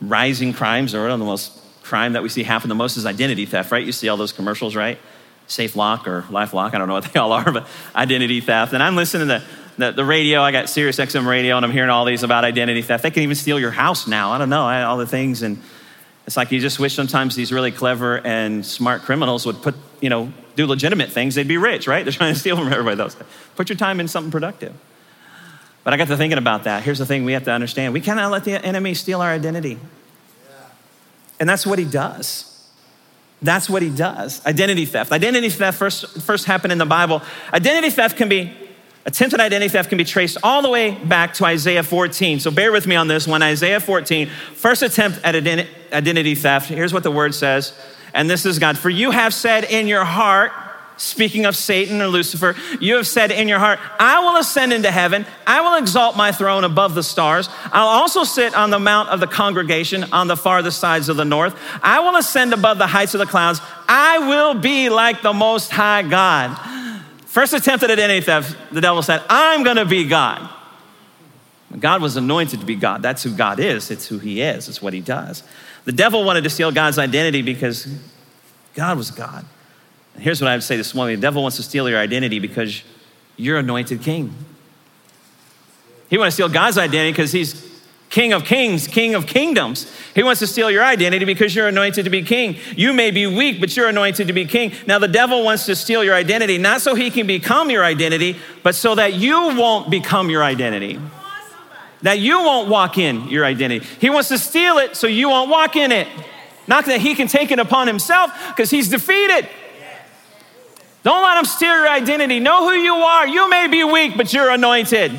rising 0.00 0.52
crimes 0.52 0.94
or 0.94 1.02
one 1.02 1.12
of 1.12 1.18
the 1.18 1.24
most 1.24 1.60
crime 1.82 2.14
that 2.14 2.22
we 2.22 2.28
see 2.28 2.42
happen 2.42 2.68
the 2.68 2.74
most 2.74 2.96
is 2.96 3.06
identity 3.06 3.46
theft, 3.46 3.70
right? 3.70 3.84
You 3.84 3.92
see 3.92 4.08
all 4.08 4.16
those 4.16 4.32
commercials, 4.32 4.74
right? 4.74 4.98
Safe 5.46 5.76
Lock 5.76 6.08
or 6.08 6.24
Life 6.30 6.52
Lock, 6.52 6.74
I 6.74 6.78
don't 6.78 6.88
know 6.88 6.94
what 6.94 7.04
they 7.04 7.20
all 7.20 7.32
are, 7.32 7.52
but 7.52 7.68
identity 7.94 8.40
theft. 8.40 8.72
And 8.72 8.82
I'm 8.82 8.96
listening 8.96 9.28
to 9.28 9.42
the, 9.78 9.92
the 9.92 10.04
radio, 10.04 10.40
I 10.40 10.52
got 10.52 10.68
Sirius 10.68 10.98
XM 10.98 11.26
radio, 11.26 11.56
and 11.56 11.64
I'm 11.64 11.72
hearing 11.72 11.90
all 11.90 12.04
these 12.04 12.22
about 12.22 12.44
identity 12.44 12.82
theft. 12.82 13.02
They 13.02 13.10
can 13.10 13.22
even 13.22 13.34
steal 13.34 13.58
your 13.58 13.70
house 13.70 14.06
now. 14.06 14.32
I 14.32 14.38
don't 14.38 14.50
know, 14.50 14.62
all 14.62 14.96
the 14.96 15.06
things. 15.06 15.42
And 15.42 15.60
it's 16.26 16.36
like 16.36 16.52
you 16.52 16.60
just 16.60 16.78
wish 16.78 16.94
sometimes 16.94 17.34
these 17.34 17.52
really 17.52 17.72
clever 17.72 18.24
and 18.24 18.64
smart 18.64 19.02
criminals 19.02 19.44
would 19.46 19.62
put, 19.62 19.74
you 20.00 20.10
know, 20.10 20.32
do 20.56 20.66
legitimate 20.66 21.10
things. 21.10 21.34
They'd 21.34 21.48
be 21.48 21.56
rich, 21.56 21.86
right? 21.86 22.04
They're 22.04 22.12
trying 22.12 22.34
to 22.34 22.38
steal 22.38 22.56
from 22.56 22.72
everybody 22.72 23.00
else. 23.00 23.16
Put 23.56 23.68
your 23.68 23.76
time 23.76 24.00
in 24.00 24.08
something 24.08 24.30
productive. 24.30 24.74
But 25.82 25.92
I 25.92 25.96
got 25.98 26.08
to 26.08 26.16
thinking 26.16 26.38
about 26.38 26.64
that. 26.64 26.82
Here's 26.82 26.98
the 26.98 27.06
thing 27.06 27.24
we 27.24 27.32
have 27.32 27.44
to 27.44 27.52
understand 27.52 27.92
we 27.92 28.00
cannot 28.00 28.30
let 28.30 28.44
the 28.44 28.64
enemy 28.64 28.94
steal 28.94 29.20
our 29.20 29.30
identity. 29.30 29.78
And 31.40 31.48
that's 31.48 31.66
what 31.66 31.78
he 31.78 31.84
does. 31.84 32.50
That's 33.42 33.68
what 33.68 33.82
he 33.82 33.90
does. 33.90 34.44
Identity 34.46 34.86
theft. 34.86 35.12
Identity 35.12 35.50
theft 35.50 35.78
first, 35.78 36.22
first 36.22 36.46
happened 36.46 36.72
in 36.72 36.78
the 36.78 36.86
Bible. 36.86 37.20
Identity 37.52 37.90
theft 37.90 38.16
can 38.16 38.30
be 38.30 38.56
Attempted 39.06 39.38
identity 39.38 39.68
theft 39.68 39.90
can 39.90 39.98
be 39.98 40.04
traced 40.04 40.38
all 40.42 40.62
the 40.62 40.70
way 40.70 40.92
back 40.92 41.34
to 41.34 41.44
Isaiah 41.44 41.82
14. 41.82 42.40
So 42.40 42.50
bear 42.50 42.72
with 42.72 42.86
me 42.86 42.96
on 42.96 43.06
this 43.06 43.26
one. 43.26 43.42
Isaiah 43.42 43.80
14, 43.80 44.28
first 44.54 44.82
attempt 44.82 45.20
at 45.22 45.34
identity 45.34 46.34
theft. 46.34 46.68
Here's 46.70 46.92
what 46.92 47.02
the 47.02 47.10
word 47.10 47.34
says. 47.34 47.78
And 48.14 48.30
this 48.30 48.46
is 48.46 48.58
God. 48.58 48.78
For 48.78 48.88
you 48.88 49.10
have 49.10 49.34
said 49.34 49.64
in 49.64 49.88
your 49.88 50.04
heart, 50.04 50.52
speaking 50.96 51.44
of 51.44 51.54
Satan 51.54 52.00
or 52.00 52.06
Lucifer, 52.06 52.54
you 52.80 52.96
have 52.96 53.06
said 53.06 53.30
in 53.30 53.46
your 53.46 53.58
heart, 53.58 53.78
I 53.98 54.20
will 54.20 54.38
ascend 54.38 54.72
into 54.72 54.90
heaven. 54.90 55.26
I 55.46 55.60
will 55.60 55.76
exalt 55.76 56.16
my 56.16 56.32
throne 56.32 56.64
above 56.64 56.94
the 56.94 57.02
stars. 57.02 57.50
I'll 57.72 57.88
also 57.88 58.24
sit 58.24 58.54
on 58.54 58.70
the 58.70 58.78
mount 58.78 59.10
of 59.10 59.20
the 59.20 59.26
congregation 59.26 60.04
on 60.12 60.28
the 60.28 60.36
farthest 60.36 60.78
sides 60.78 61.10
of 61.10 61.18
the 61.18 61.24
north. 61.26 61.58
I 61.82 62.00
will 62.00 62.16
ascend 62.16 62.54
above 62.54 62.78
the 62.78 62.86
heights 62.86 63.12
of 63.12 63.18
the 63.18 63.26
clouds. 63.26 63.60
I 63.86 64.20
will 64.20 64.54
be 64.54 64.88
like 64.88 65.20
the 65.20 65.34
Most 65.34 65.70
High 65.70 66.04
God. 66.04 66.56
First 67.34 67.52
attempt 67.52 67.82
at 67.82 67.90
identity 67.90 68.20
theft, 68.20 68.56
the 68.70 68.80
devil 68.80 69.02
said, 69.02 69.20
I'm 69.28 69.64
gonna 69.64 69.84
be 69.84 70.06
God. 70.06 70.48
God 71.80 72.00
was 72.00 72.16
anointed 72.16 72.60
to 72.60 72.64
be 72.64 72.76
God. 72.76 73.02
That's 73.02 73.24
who 73.24 73.32
God 73.32 73.58
is, 73.58 73.90
it's 73.90 74.06
who 74.06 74.18
he 74.18 74.40
is, 74.40 74.68
it's 74.68 74.80
what 74.80 74.92
he 74.92 75.00
does. 75.00 75.42
The 75.84 75.90
devil 75.90 76.22
wanted 76.22 76.44
to 76.44 76.50
steal 76.50 76.70
God's 76.70 76.96
identity 76.96 77.42
because 77.42 77.88
God 78.74 78.96
was 78.96 79.10
God. 79.10 79.44
Here's 80.16 80.40
what 80.40 80.46
I 80.48 80.54
would 80.54 80.62
say 80.62 80.76
this 80.76 80.94
morning 80.94 81.16
the 81.16 81.22
devil 81.22 81.42
wants 81.42 81.56
to 81.56 81.64
steal 81.64 81.90
your 81.90 81.98
identity 81.98 82.38
because 82.38 82.84
you're 83.36 83.58
anointed 83.58 84.00
king. 84.00 84.32
He 86.08 86.16
wants 86.16 86.36
to 86.36 86.42
steal 86.44 86.54
God's 86.54 86.78
identity 86.78 87.10
because 87.10 87.32
he's 87.32 87.73
King 88.14 88.32
of 88.32 88.44
kings, 88.44 88.86
King 88.86 89.16
of 89.16 89.26
kingdoms. 89.26 89.92
He 90.14 90.22
wants 90.22 90.38
to 90.38 90.46
steal 90.46 90.70
your 90.70 90.84
identity 90.84 91.24
because 91.24 91.52
you're 91.52 91.66
anointed 91.66 92.04
to 92.04 92.10
be 92.10 92.22
king. 92.22 92.54
You 92.76 92.92
may 92.92 93.10
be 93.10 93.26
weak, 93.26 93.58
but 93.58 93.76
you're 93.76 93.88
anointed 93.88 94.28
to 94.28 94.32
be 94.32 94.44
king. 94.44 94.72
Now, 94.86 95.00
the 95.00 95.08
devil 95.08 95.42
wants 95.42 95.66
to 95.66 95.74
steal 95.74 96.04
your 96.04 96.14
identity, 96.14 96.56
not 96.56 96.80
so 96.80 96.94
he 96.94 97.10
can 97.10 97.26
become 97.26 97.70
your 97.70 97.84
identity, 97.84 98.36
but 98.62 98.76
so 98.76 98.94
that 98.94 99.14
you 99.14 99.56
won't 99.56 99.90
become 99.90 100.30
your 100.30 100.44
identity. 100.44 101.00
That 102.02 102.20
you 102.20 102.38
won't 102.38 102.68
walk 102.68 102.98
in 102.98 103.30
your 103.30 103.44
identity. 103.44 103.84
He 103.98 104.10
wants 104.10 104.28
to 104.28 104.38
steal 104.38 104.78
it 104.78 104.94
so 104.94 105.08
you 105.08 105.30
won't 105.30 105.50
walk 105.50 105.74
in 105.74 105.90
it. 105.90 106.06
Not 106.68 106.86
that 106.86 107.00
he 107.00 107.16
can 107.16 107.26
take 107.26 107.50
it 107.50 107.58
upon 107.58 107.88
himself 107.88 108.30
because 108.50 108.70
he's 108.70 108.88
defeated. 108.88 109.48
Don't 111.02 111.24
let 111.24 111.36
him 111.36 111.46
steal 111.46 111.76
your 111.78 111.88
identity. 111.88 112.38
Know 112.38 112.68
who 112.68 112.76
you 112.76 112.94
are. 112.94 113.26
You 113.26 113.50
may 113.50 113.66
be 113.66 113.82
weak, 113.82 114.16
but 114.16 114.32
you're 114.32 114.50
anointed. 114.50 115.18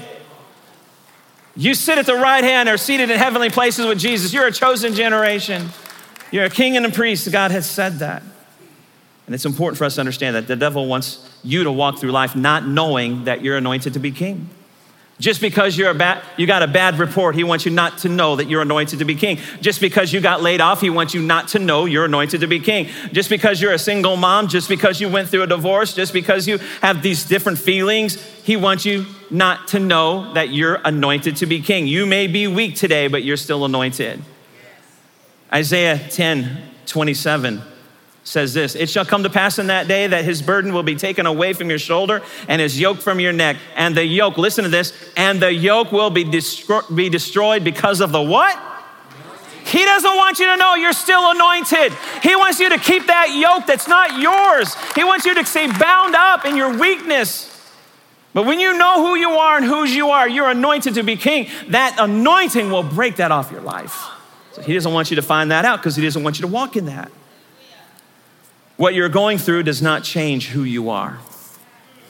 You 1.55 1.73
sit 1.73 1.97
at 1.97 2.05
the 2.05 2.15
right 2.15 2.43
hand 2.43 2.67
or 2.67 2.77
seated 2.77 3.09
in 3.09 3.17
heavenly 3.17 3.49
places 3.49 3.85
with 3.85 3.97
Jesus. 3.97 4.33
You're 4.33 4.47
a 4.47 4.51
chosen 4.51 4.93
generation. 4.93 5.69
You're 6.31 6.45
a 6.45 6.49
king 6.49 6.75
and 6.75 6.85
a 6.85 6.91
priest. 6.91 7.31
God 7.31 7.51
has 7.51 7.69
said 7.69 7.99
that. 7.99 8.23
And 9.25 9.33
it's 9.33 9.45
important 9.45 9.77
for 9.77 9.85
us 9.85 9.95
to 9.95 10.01
understand 10.01 10.35
that 10.35 10.47
the 10.47 10.55
devil 10.55 10.85
wants 10.85 11.27
you 11.43 11.63
to 11.63 11.71
walk 11.71 11.99
through 11.99 12.11
life 12.11 12.35
not 12.35 12.67
knowing 12.67 13.23
that 13.23 13.41
you're 13.41 13.57
anointed 13.57 13.93
to 13.93 13.99
be 13.99 14.11
king. 14.11 14.49
Just 15.17 15.39
because 15.39 15.77
you're 15.77 15.91
a 15.91 15.95
bad, 15.95 16.21
you 16.35 16.45
got 16.45 16.61
a 16.61 16.67
bad 16.67 16.99
report, 16.99 17.35
he 17.35 17.45
wants 17.45 17.65
you 17.65 17.71
not 17.71 17.99
to 17.99 18.09
know 18.09 18.35
that 18.35 18.49
you're 18.49 18.61
anointed 18.61 18.99
to 18.99 19.05
be 19.05 19.15
king. 19.15 19.39
Just 19.61 19.79
because 19.79 20.11
you 20.11 20.19
got 20.19 20.41
laid 20.41 20.59
off, 20.59 20.81
he 20.81 20.89
wants 20.89 21.13
you 21.13 21.21
not 21.21 21.47
to 21.49 21.59
know 21.59 21.85
you're 21.85 22.03
anointed 22.03 22.41
to 22.41 22.47
be 22.47 22.59
king. 22.59 22.89
Just 23.13 23.29
because 23.29 23.61
you're 23.61 23.71
a 23.71 23.79
single 23.79 24.17
mom, 24.17 24.49
just 24.49 24.67
because 24.67 24.99
you 24.99 25.07
went 25.07 25.29
through 25.29 25.43
a 25.43 25.47
divorce, 25.47 25.93
just 25.93 26.11
because 26.11 26.49
you 26.49 26.57
have 26.81 27.01
these 27.01 27.23
different 27.23 27.57
feelings, 27.57 28.21
he 28.43 28.57
wants 28.57 28.85
you 28.85 29.05
not 29.31 29.69
to 29.69 29.79
know 29.79 30.33
that 30.33 30.49
you're 30.49 30.81
anointed 30.83 31.37
to 31.37 31.45
be 31.45 31.61
king. 31.61 31.87
You 31.87 32.05
may 32.05 32.27
be 32.27 32.47
weak 32.47 32.75
today, 32.75 33.07
but 33.07 33.23
you're 33.23 33.37
still 33.37 33.63
anointed. 33.63 34.21
Isaiah 35.53 35.97
10 36.09 36.61
27 36.87 37.61
says 38.25 38.53
this 38.53 38.75
It 38.75 38.89
shall 38.89 39.05
come 39.05 39.23
to 39.23 39.29
pass 39.29 39.57
in 39.57 39.67
that 39.67 39.87
day 39.87 40.07
that 40.07 40.25
his 40.25 40.41
burden 40.41 40.73
will 40.73 40.83
be 40.83 40.95
taken 40.95 41.25
away 41.25 41.53
from 41.53 41.69
your 41.69 41.79
shoulder 41.79 42.21
and 42.47 42.61
his 42.61 42.79
yoke 42.79 42.97
from 42.97 43.19
your 43.19 43.31
neck. 43.31 43.57
And 43.75 43.95
the 43.95 44.03
yoke, 44.03 44.37
listen 44.37 44.63
to 44.65 44.69
this, 44.69 44.93
and 45.15 45.41
the 45.41 45.53
yoke 45.53 45.91
will 45.91 46.09
be, 46.09 46.25
destro- 46.25 46.93
be 46.93 47.07
destroyed 47.07 47.63
because 47.63 48.01
of 48.01 48.11
the 48.11 48.21
what? 48.21 48.59
He 49.65 49.83
doesn't 49.83 50.15
want 50.15 50.37
you 50.37 50.45
to 50.45 50.57
know 50.57 50.75
you're 50.75 50.93
still 50.93 51.31
anointed. 51.31 51.91
He 52.21 52.35
wants 52.35 52.59
you 52.59 52.69
to 52.69 52.77
keep 52.77 53.07
that 53.07 53.35
yoke 53.35 53.65
that's 53.65 53.87
not 53.87 54.19
yours. 54.19 54.75
He 54.93 55.03
wants 55.03 55.25
you 55.25 55.33
to 55.33 55.45
stay 55.45 55.67
bound 55.67 56.15
up 56.15 56.45
in 56.45 56.55
your 56.55 56.77
weakness. 56.77 57.51
But 58.33 58.45
when 58.45 58.59
you 58.59 58.77
know 58.77 59.03
who 59.05 59.15
you 59.15 59.29
are 59.31 59.57
and 59.57 59.65
whose 59.65 59.95
you 59.95 60.09
are, 60.09 60.29
you're 60.29 60.49
anointed 60.49 60.93
to 60.95 61.03
be 61.03 61.15
king. 61.15 61.47
That 61.69 61.95
anointing 61.97 62.69
will 62.69 62.83
break 62.83 63.15
that 63.15 63.31
off 63.31 63.49
your 63.49 63.61
life. 63.61 63.95
So 64.51 64.61
he 64.61 64.73
doesn't 64.73 64.93
want 64.93 65.09
you 65.09 65.15
to 65.15 65.21
find 65.21 65.49
that 65.51 65.65
out 65.65 65.79
because 65.79 65.95
he 65.95 66.03
doesn't 66.03 66.21
want 66.21 66.37
you 66.37 66.45
to 66.45 66.51
walk 66.51 66.75
in 66.75 66.85
that. 66.85 67.11
What 68.77 68.93
you're 68.93 69.09
going 69.09 69.37
through 69.37 69.63
does 69.63 69.81
not 69.81 70.03
change 70.03 70.49
who 70.49 70.63
you 70.63 70.89
are. 70.89 71.17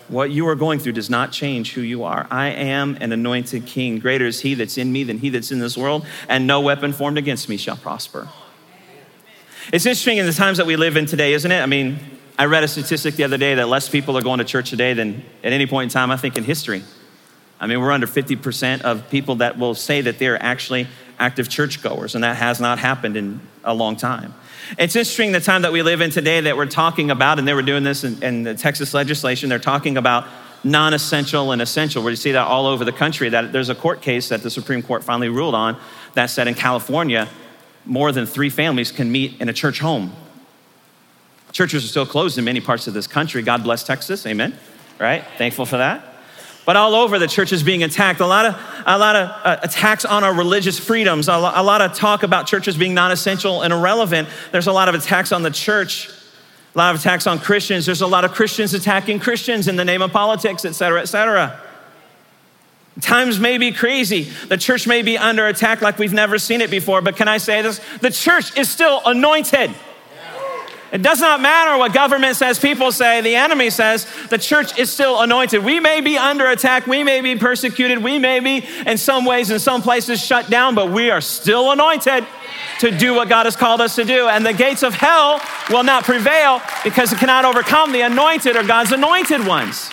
What 0.08 0.32
you 0.32 0.48
are 0.48 0.56
going 0.56 0.80
through 0.80 0.94
does 0.94 1.12
not 1.12 1.32
change 1.32 1.74
who 1.74 1.82
you 1.82 2.04
are. 2.04 2.28
I 2.32 2.48
am 2.48 2.98
an 3.02 3.12
anointed 3.12 3.68
king. 3.68 4.00
Greater 4.00 4.26
is 4.26 4.42
he 4.42 4.56
that's 4.56 4.78
in 4.78 4.92
me 4.92 5.04
than 5.04 5.20
he 5.20 5.30
that's 5.30 5.52
in 5.52 5.60
this 5.60 5.78
world, 5.78 6.08
and 6.28 6.48
no 6.48 6.62
weapon 6.62 6.92
formed 6.92 7.20
against 7.20 7.50
me 7.50 7.58
shall 7.58 7.78
prosper. 7.78 8.28
It's 9.72 9.86
interesting 9.86 10.18
in 10.18 10.26
the 10.26 10.34
times 10.34 10.58
that 10.58 10.66
we 10.66 10.76
live 10.76 10.98
in 10.98 11.06
today, 11.06 11.34
isn't 11.34 11.52
it? 11.52 11.60
I 11.60 11.66
mean, 11.68 12.00
I 12.38 12.46
read 12.46 12.64
a 12.64 12.68
statistic 12.68 13.16
the 13.16 13.24
other 13.24 13.38
day 13.38 13.56
that 13.56 13.68
less 13.68 13.88
people 13.88 14.18
are 14.18 14.22
going 14.22 14.40
to 14.40 14.46
church 14.46 14.72
today 14.72 14.94
than 14.94 15.24
at 15.44 15.54
any 15.54 15.68
point 15.68 15.92
in 15.92 15.94
time, 15.94 16.12
I 16.12 16.18
think, 16.18 16.38
in 16.38 16.44
history. 16.44 16.84
I 17.60 17.68
mean, 17.68 17.80
we're 17.80 17.92
under 17.92 18.08
50% 18.08 18.82
of 18.82 19.10
people 19.10 19.36
that 19.36 19.58
will 19.58 19.75
say 19.75 20.01
that 20.01 20.20
they're 20.20 20.42
actually 20.42 20.88
active 21.20 21.50
churchgoers, 21.50 22.16
and 22.16 22.24
that 22.24 22.36
has 22.38 22.60
not 22.60 22.80
happened 22.80 23.18
in 23.18 23.40
a 23.64 23.74
long 23.74 23.96
time. 23.96 24.34
It's 24.78 24.96
interesting 24.96 25.32
the 25.32 25.40
time 25.40 25.62
that 25.62 25.72
we 25.72 25.82
live 25.82 26.01
in 26.01 26.10
today 26.10 26.42
that 26.42 26.58
we're 26.58 26.66
talking 26.66 27.12
about, 27.12 27.40
and 27.40 27.48
they 27.48 27.54
were 27.54 27.62
doing 27.62 27.84
this 27.84 28.04
in, 28.04 28.22
in 28.24 28.44
the 28.44 28.56
Texas 28.56 28.94
legislation, 28.94 29.50
they're 29.50 29.60
talking 29.60 29.98
about 29.98 30.25
non 30.64 30.94
essential 30.94 31.51
and 31.51 31.62
essential, 31.62 32.10
you 32.10 32.16
see 32.16 32.32
that 32.32 32.48
all 32.48 32.66
over 32.66 32.84
the 32.84 32.92
country. 32.92 33.30
That 33.30 33.54
there's 33.54 33.70
a 33.70 33.75
court 33.75 34.01
case 34.01 34.30
that 34.30 34.42
the 34.42 34.50
Supreme 34.50 34.82
Court 34.82 35.04
finally 35.04 35.30
ruled 35.30 35.56
on 35.56 35.80
that 36.16 36.28
said 36.28 36.48
in 36.48 36.56
California, 36.56 37.30
more 37.86 38.12
than 38.12 38.25
three 38.25 38.50
families 38.50 38.92
can 38.92 39.12
meet 39.12 39.40
in 39.40 39.48
a 39.48 39.54
church 39.54 39.80
home. 39.80 40.14
Churches 41.51 41.86
are 41.86 41.88
still 41.88 42.06
closed 42.06 42.38
in 42.38 42.44
many 42.44 42.60
parts 42.60 42.88
of 42.88 42.94
this 42.94 43.08
country. 43.08 43.42
God 43.44 43.64
bless 43.64 43.84
Texas, 43.84 44.25
amen. 44.25 44.58
Right? 45.00 45.24
Thankful 45.38 45.66
for 45.66 45.78
that. 45.78 46.15
But 46.66 46.75
all 46.75 46.96
over, 46.96 47.20
the 47.20 47.28
church 47.28 47.54
is 47.54 47.62
being 47.62 47.84
attacked. 47.84 48.20
A 48.20 48.25
lot 48.25 48.46
of, 48.48 48.84
a 48.88 48.98
lot 48.98 49.16
of 49.16 49.30
uh, 49.30 49.60
attacks 49.62 50.04
on 50.04 50.24
our 50.24 50.34
religious 50.34 50.80
freedoms, 50.80 51.28
a, 51.28 51.38
lo- 51.38 51.51
a 51.54 51.62
lot 51.62 51.82
of 51.82 51.94
talk 51.94 52.24
about 52.24 52.48
churches 52.48 52.75
being 52.75 52.96
non 52.96 53.12
essential 53.12 53.62
and 53.62 53.72
irrelevant. 53.72 54.28
There's 54.51 54.68
a 54.68 54.72
lot 54.72 54.90
of 54.90 54.96
attacks 54.96 55.32
on 55.32 55.44
the 55.44 55.51
church, 55.51 56.10
a 56.74 56.78
lot 56.78 56.96
of 56.96 57.01
attacks 57.01 57.28
on 57.28 57.38
Christians. 57.38 57.86
There's 57.86 58.01
a 58.01 58.08
lot 58.08 58.25
of 58.25 58.32
Christians 58.32 58.74
attacking 58.74 59.20
Christians 59.20 59.68
in 59.68 59.75
the 59.75 59.86
name 59.86 60.01
of 60.01 60.12
politics, 60.12 60.66
et 60.66 60.74
cetera, 60.74 61.01
et 61.01 61.06
cetera. 61.06 61.60
Times 63.01 63.40
may 63.40 63.58
be 63.58 63.72
crazy. 63.72 64.24
The 64.24 64.58
church 64.58 64.88
may 64.88 65.01
be 65.01 65.18
under 65.18 65.46
attack 65.48 65.82
like 65.82 66.00
we've 66.00 66.14
never 66.14 66.40
seen 66.40 66.62
it 66.62 66.72
before, 66.72 67.01
but 67.01 67.16
can 67.16 67.28
I 67.28 67.38
say 67.38 67.62
this? 67.62 67.80
The 68.01 68.10
church 68.10 68.58
is 68.58 68.72
still 68.72 69.01
anointed. 69.06 69.72
It 70.96 71.01
does 71.01 71.20
not 71.20 71.42
matter 71.42 71.77
what 71.77 71.92
government 71.92 72.38
says, 72.38 72.58
people 72.58 72.90
say, 72.90 73.20
the 73.20 73.36
enemy 73.36 73.70
says, 73.70 74.08
the 74.29 74.38
church 74.38 74.79
is 74.79 74.90
still 74.90 75.20
anointed. 75.20 75.62
We 75.62 75.81
may 75.81 76.00
be 76.00 76.18
under 76.18 76.48
attack, 76.48 76.88
we 76.88 77.03
may 77.03 77.20
be 77.20 77.36
persecuted, 77.36 78.01
we 78.01 78.18
may 78.18 78.40
be 78.40 78.66
in 78.86 78.98
some 78.98 79.25
ways, 79.25 79.51
in 79.51 79.60
some 79.60 79.81
places 79.81 80.24
shut 80.24 80.50
down, 80.50 80.74
but 80.74 80.92
we 80.92 81.10
are 81.10 81.20
still 81.20 81.74
anointed 81.74 82.25
to 82.79 82.98
do 82.98 83.14
what 83.14 83.27
God 83.27 83.46
has 83.46 83.58
called 83.58 83.81
us 83.81 83.96
to 83.96 84.05
do. 84.05 84.29
And 84.29 84.46
the 84.46 84.53
gates 84.53 84.84
of 84.84 84.94
hell 84.94 85.42
will 85.70 85.84
not 85.84 86.05
prevail 86.05 86.62
because 86.86 87.12
it 87.12 87.20
cannot 87.20 87.44
overcome 87.44 87.92
the 87.92 88.00
anointed 88.00 88.55
or 88.55 88.64
God's 88.64 88.94
anointed 88.94 89.46
ones 89.46 89.92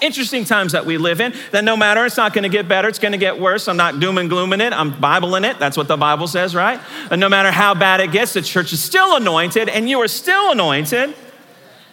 interesting 0.00 0.44
times 0.44 0.72
that 0.72 0.86
we 0.86 0.98
live 0.98 1.20
in 1.20 1.34
that 1.52 1.64
no 1.64 1.76
matter 1.76 2.04
it's 2.04 2.16
not 2.16 2.32
going 2.32 2.42
to 2.42 2.48
get 2.48 2.68
better 2.68 2.88
it's 2.88 2.98
going 2.98 3.12
to 3.12 3.18
get 3.18 3.38
worse 3.38 3.68
i'm 3.68 3.76
not 3.76 4.00
doom 4.00 4.18
and 4.18 4.28
glooming 4.28 4.60
it 4.60 4.72
i'm 4.72 4.98
bibling 5.00 5.44
it 5.44 5.58
that's 5.58 5.76
what 5.76 5.88
the 5.88 5.96
bible 5.96 6.26
says 6.26 6.54
right 6.54 6.80
and 7.10 7.20
no 7.20 7.28
matter 7.28 7.50
how 7.50 7.74
bad 7.74 8.00
it 8.00 8.12
gets 8.12 8.32
the 8.32 8.42
church 8.42 8.72
is 8.72 8.82
still 8.82 9.16
anointed 9.16 9.68
and 9.68 9.88
you 9.88 9.98
are 10.00 10.08
still 10.08 10.52
anointed 10.52 11.14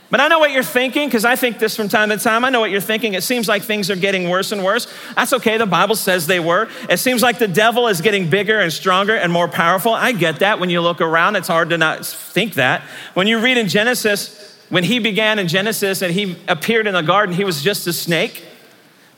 but 0.09 0.21
I 0.21 0.29
know 0.29 0.39
what 0.39 0.51
you're 0.51 0.63
thinking 0.63 1.07
because 1.07 1.25
I 1.25 1.35
think 1.35 1.59
this 1.59 1.75
from 1.75 1.89
time 1.89 2.09
to 2.09 2.17
time. 2.17 2.45
I 2.45 2.49
know 2.49 2.61
what 2.61 2.71
you're 2.71 2.79
thinking. 2.79 3.13
It 3.13 3.23
seems 3.23 3.47
like 3.47 3.63
things 3.63 3.89
are 3.91 3.95
getting 3.95 4.29
worse 4.29 4.53
and 4.53 4.63
worse. 4.63 4.87
That's 5.15 5.33
okay. 5.33 5.57
The 5.57 5.65
Bible 5.65 5.95
says 5.95 6.27
they 6.27 6.39
were. 6.39 6.69
It 6.89 6.97
seems 6.97 7.21
like 7.21 7.39
the 7.39 7.47
devil 7.47 7.87
is 7.87 7.99
getting 7.99 8.29
bigger 8.29 8.59
and 8.59 8.71
stronger 8.71 9.15
and 9.15 9.33
more 9.33 9.49
powerful. 9.49 9.93
I 9.93 10.13
get 10.13 10.39
that. 10.39 10.59
When 10.59 10.69
you 10.69 10.79
look 10.79 11.01
around, 11.01 11.35
it's 11.35 11.49
hard 11.49 11.71
to 11.71 11.77
not 11.77 12.05
think 12.05 12.53
that. 12.53 12.83
When 13.15 13.27
you 13.27 13.39
read 13.39 13.57
in 13.57 13.67
Genesis, 13.67 14.46
when 14.69 14.83
he 14.83 14.99
began 14.99 15.39
in 15.39 15.47
Genesis 15.47 16.01
and 16.01 16.13
he 16.13 16.35
appeared 16.47 16.87
in 16.87 16.93
the 16.93 17.01
garden, 17.01 17.35
he 17.35 17.43
was 17.43 17.61
just 17.61 17.87
a 17.87 17.93
snake. 17.93 18.43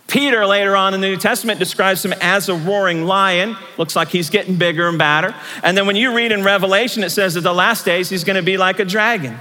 Peter, 0.08 0.46
later 0.46 0.76
on 0.76 0.94
in 0.94 1.02
the 1.02 1.08
New 1.08 1.18
Testament, 1.18 1.60
describes 1.60 2.04
him 2.04 2.14
as 2.20 2.50
a 2.50 2.56
roaring 2.56 3.06
lion. 3.06 3.56
Looks 3.78 3.96
like 3.96 4.10
he's 4.10 4.30
getting 4.30 4.56
bigger 4.56 4.88
and 4.88 4.98
badder. 4.98 5.36
And 5.64 5.78
then 5.78 5.86
when 5.86 5.96
you 5.96 6.16
read 6.16 6.32
in 6.32 6.44
Revelation, 6.44 7.04
it 7.04 7.12
says 7.12 7.36
that 7.36 7.42
the 7.42 7.54
last 7.54 7.86
days 7.86 8.10
he's 8.10 8.24
going 8.24 8.36
to 8.36 8.42
be 8.42 8.58
like 8.58 8.80
a 8.80 8.86
dragon. 8.86 9.38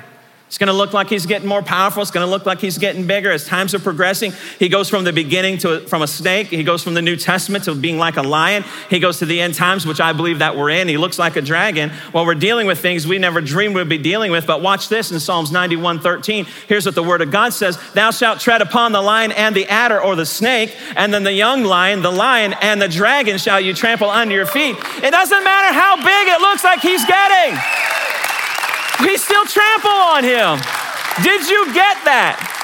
It's 0.49 0.57
going 0.57 0.69
to 0.69 0.73
look 0.73 0.95
like 0.95 1.11
he's 1.11 1.27
getting 1.27 1.47
more 1.47 1.63
powerful. 1.63 2.01
It's 2.01 2.11
going 2.11 2.27
to 2.27 2.31
look 2.31 2.47
like 2.47 2.59
he's 2.59 2.79
getting 2.79 3.07
bigger 3.07 3.31
as 3.31 3.45
times 3.45 3.75
are 3.75 3.79
progressing. 3.79 4.33
He 4.59 4.71
goes 4.71 4.89
from 4.89 5.05
the 5.05 5.13
beginning 5.13 5.59
to 5.59 5.81
from 5.81 6.01
a 6.01 6.07
snake. 6.07 6.47
He 6.47 6.65
goes 6.65 6.83
from 6.83 6.95
the 6.95 7.03
New 7.03 7.17
Testament 7.17 7.65
to 7.65 7.75
being 7.75 7.99
like 7.99 8.17
a 8.17 8.23
lion. 8.23 8.65
He 8.89 8.99
goes 8.99 9.19
to 9.19 9.27
the 9.27 9.43
end 9.43 9.55
times, 9.55 9.85
which 9.85 10.01
I 10.01 10.15
believe 10.15 10.39
that 10.39 10.57
we're 10.57 10.71
in. 10.71 10.89
He 10.89 10.97
looks 10.97 11.19
like 11.19 11.37
a 11.37 11.43
dragon. 11.43 11.91
While 12.13 12.25
we're 12.25 12.35
dealing 12.35 12.67
with 12.67 12.79
things 12.79 13.07
we 13.07 13.19
never 13.19 13.43
dreamed 13.43 13.75
we'd 13.75 13.91
be 13.91 13.99
dealing 13.99 14.33
with. 14.33 14.47
But 14.47 14.63
watch 14.63 14.89
this 14.89 15.13
in 15.13 15.21
Psalms 15.21 15.53
91, 15.53 16.01
13. 16.01 16.47
Here's 16.67 16.87
what 16.87 16.95
the 16.95 17.03
word 17.03 17.21
of 17.21 17.31
God 17.31 17.53
says. 17.53 17.79
Thou 17.93 18.11
shalt 18.11 18.41
tread 18.41 18.63
upon 18.63 18.93
the 18.93 19.03
lion 19.03 19.33
and 19.33 19.55
the 19.55 19.67
adder 19.67 20.01
or 20.01 20.17
the 20.17 20.25
snake, 20.25 20.75
and 20.97 21.13
then 21.13 21.25
the 21.25 21.33
young 21.33 21.63
lion, 21.63 22.01
the 22.01 22.11
lion, 22.11 22.55
and 22.63 22.81
the 22.81 22.89
dragon 22.89 23.37
shall 23.37 23.61
you 23.61 23.75
trample 23.75 24.09
under 24.09 24.35
your 24.35 24.47
feet. 24.47 24.77
It 25.03 25.11
doesn't 25.11 25.45
matter 25.45 25.75
how 25.75 25.97
big 25.97 26.29
it 26.29 26.41
looks 26.41 26.65
like 26.65 26.81
he's 26.81 27.05
getting. 27.05 27.59
We 29.03 29.17
still 29.17 29.45
trample 29.45 29.91
on 29.91 30.25
him. 30.25 30.59
Did 31.23 31.49
you 31.49 31.67
get 31.73 32.05
that? 32.05 32.55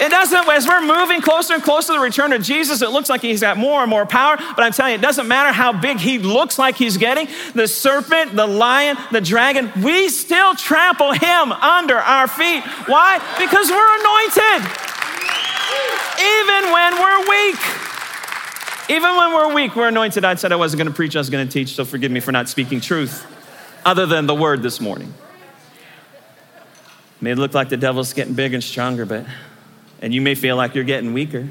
It 0.00 0.10
doesn't, 0.10 0.48
as 0.48 0.66
we're 0.66 0.80
moving 0.80 1.20
closer 1.20 1.54
and 1.54 1.62
closer 1.62 1.92
to 1.92 1.92
the 1.94 2.00
return 2.00 2.32
of 2.32 2.42
Jesus, 2.42 2.82
it 2.82 2.90
looks 2.90 3.08
like 3.08 3.22
he's 3.22 3.40
got 3.40 3.56
more 3.56 3.80
and 3.80 3.88
more 3.88 4.04
power. 4.04 4.36
But 4.36 4.60
I'm 4.64 4.72
telling 4.72 4.92
you, 4.92 4.98
it 4.98 5.02
doesn't 5.02 5.28
matter 5.28 5.52
how 5.52 5.72
big 5.72 5.98
he 5.98 6.18
looks 6.18 6.58
like 6.58 6.74
he's 6.74 6.96
getting 6.96 7.28
the 7.54 7.68
serpent, 7.68 8.34
the 8.34 8.46
lion, 8.46 8.96
the 9.12 9.20
dragon, 9.20 9.70
we 9.82 10.08
still 10.08 10.54
trample 10.56 11.12
him 11.12 11.52
under 11.52 11.96
our 11.96 12.26
feet. 12.26 12.64
Why? 12.86 13.18
Because 13.38 13.70
we're 13.70 13.94
anointed. 14.00 14.60
Even 16.18 16.72
when 16.72 16.92
we're 17.00 17.20
weak. 17.30 17.60
Even 18.90 19.16
when 19.16 19.32
we're 19.32 19.54
weak, 19.54 19.76
we're 19.76 19.88
anointed. 19.88 20.24
I 20.24 20.34
said 20.34 20.50
I 20.50 20.56
wasn't 20.56 20.78
going 20.78 20.88
to 20.88 20.94
preach, 20.94 21.14
I 21.14 21.20
was 21.20 21.30
going 21.30 21.46
to 21.46 21.52
teach, 21.52 21.74
so 21.74 21.84
forgive 21.84 22.10
me 22.10 22.20
for 22.20 22.32
not 22.32 22.48
speaking 22.48 22.80
truth 22.80 23.24
other 23.84 24.06
than 24.06 24.26
the 24.26 24.34
word 24.34 24.62
this 24.62 24.80
morning. 24.80 25.14
May 27.24 27.34
look 27.34 27.54
like 27.54 27.70
the 27.70 27.76
devil's 27.78 28.12
getting 28.12 28.34
bigger 28.34 28.54
and 28.56 28.62
stronger, 28.62 29.06
but 29.06 29.24
and 30.02 30.12
you 30.12 30.20
may 30.20 30.34
feel 30.34 30.56
like 30.56 30.74
you're 30.74 30.84
getting 30.84 31.14
weaker, 31.14 31.48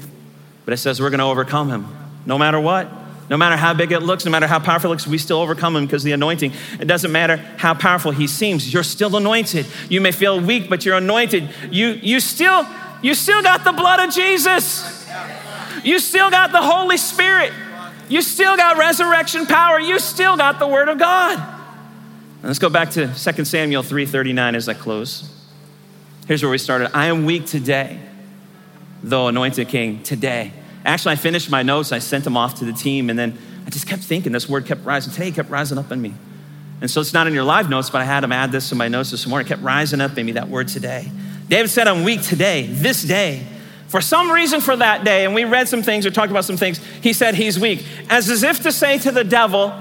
but 0.64 0.72
it 0.72 0.76
says 0.76 1.00
we're 1.00 1.10
going 1.10 1.18
to 1.18 1.24
overcome 1.24 1.68
him 1.68 1.88
no 2.24 2.38
matter 2.38 2.60
what. 2.60 2.88
No 3.28 3.36
matter 3.36 3.56
how 3.56 3.74
big 3.74 3.90
it 3.90 4.00
looks, 4.00 4.24
no 4.24 4.30
matter 4.30 4.46
how 4.46 4.60
powerful 4.60 4.90
it 4.90 4.92
looks, 4.92 5.06
we 5.06 5.18
still 5.18 5.38
overcome 5.38 5.74
him 5.74 5.86
because 5.86 6.04
the 6.04 6.12
anointing. 6.12 6.52
It 6.78 6.84
doesn't 6.84 7.10
matter 7.10 7.38
how 7.56 7.74
powerful 7.74 8.12
he 8.12 8.28
seems, 8.28 8.72
you're 8.72 8.84
still 8.84 9.16
anointed. 9.16 9.66
You 9.88 10.00
may 10.00 10.12
feel 10.12 10.40
weak, 10.40 10.70
but 10.70 10.84
you're 10.84 10.98
anointed. 10.98 11.48
You, 11.70 11.88
you, 12.02 12.20
still, 12.20 12.66
you 13.02 13.14
still 13.14 13.42
got 13.42 13.64
the 13.64 13.72
blood 13.72 14.06
of 14.06 14.14
Jesus. 14.14 15.08
You 15.82 15.98
still 15.98 16.30
got 16.30 16.52
the 16.52 16.62
Holy 16.62 16.98
Spirit. 16.98 17.52
You 18.08 18.22
still 18.22 18.56
got 18.56 18.76
resurrection 18.76 19.46
power. 19.46 19.80
You 19.80 19.98
still 19.98 20.36
got 20.36 20.60
the 20.60 20.68
Word 20.68 20.88
of 20.88 20.98
God. 20.98 21.42
Let's 22.44 22.58
go 22.58 22.68
back 22.68 22.90
to 22.90 23.06
2 23.06 23.44
Samuel 23.46 23.82
3:39 23.82 24.54
as 24.54 24.68
I 24.68 24.74
close. 24.74 25.33
Here's 26.26 26.42
where 26.42 26.50
we 26.50 26.56
started. 26.56 26.96
I 26.96 27.06
am 27.06 27.26
weak 27.26 27.44
today, 27.44 28.00
though 29.02 29.28
anointed 29.28 29.68
king, 29.68 30.02
today. 30.02 30.52
Actually, 30.84 31.12
I 31.12 31.16
finished 31.16 31.50
my 31.50 31.62
notes, 31.62 31.92
I 31.92 31.98
sent 31.98 32.24
them 32.24 32.36
off 32.36 32.60
to 32.60 32.64
the 32.64 32.72
team, 32.72 33.10
and 33.10 33.18
then 33.18 33.36
I 33.66 33.70
just 33.70 33.86
kept 33.86 34.02
thinking 34.02 34.32
this 34.32 34.48
word 34.48 34.64
kept 34.64 34.84
rising. 34.86 35.12
Today 35.12 35.28
it 35.28 35.34
kept 35.34 35.50
rising 35.50 35.76
up 35.76 35.92
in 35.92 36.00
me. 36.00 36.14
And 36.80 36.90
so 36.90 37.02
it's 37.02 37.12
not 37.12 37.26
in 37.26 37.34
your 37.34 37.44
live 37.44 37.68
notes, 37.68 37.90
but 37.90 38.00
I 38.00 38.04
had 38.04 38.22
them 38.22 38.32
add 38.32 38.52
this 38.52 38.70
to 38.70 38.74
my 38.74 38.88
notes 38.88 39.10
this 39.10 39.26
morning. 39.26 39.46
It 39.46 39.48
kept 39.50 39.62
rising 39.62 40.00
up 40.00 40.16
in 40.16 40.24
me, 40.24 40.32
that 40.32 40.48
word 40.48 40.68
today. 40.68 41.10
David 41.48 41.68
said, 41.68 41.88
I'm 41.88 42.04
weak 42.04 42.22
today, 42.22 42.66
this 42.68 43.02
day. 43.02 43.46
For 43.88 44.00
some 44.00 44.30
reason 44.30 44.62
for 44.62 44.76
that 44.76 45.04
day, 45.04 45.26
and 45.26 45.34
we 45.34 45.44
read 45.44 45.68
some 45.68 45.82
things 45.82 46.06
or 46.06 46.10
talked 46.10 46.30
about 46.30 46.46
some 46.46 46.56
things, 46.56 46.78
he 47.02 47.12
said 47.12 47.34
he's 47.34 47.60
weak. 47.60 47.84
As, 48.08 48.30
as 48.30 48.42
if 48.42 48.62
to 48.62 48.72
say 48.72 48.98
to 48.98 49.12
the 49.12 49.24
devil, 49.24 49.74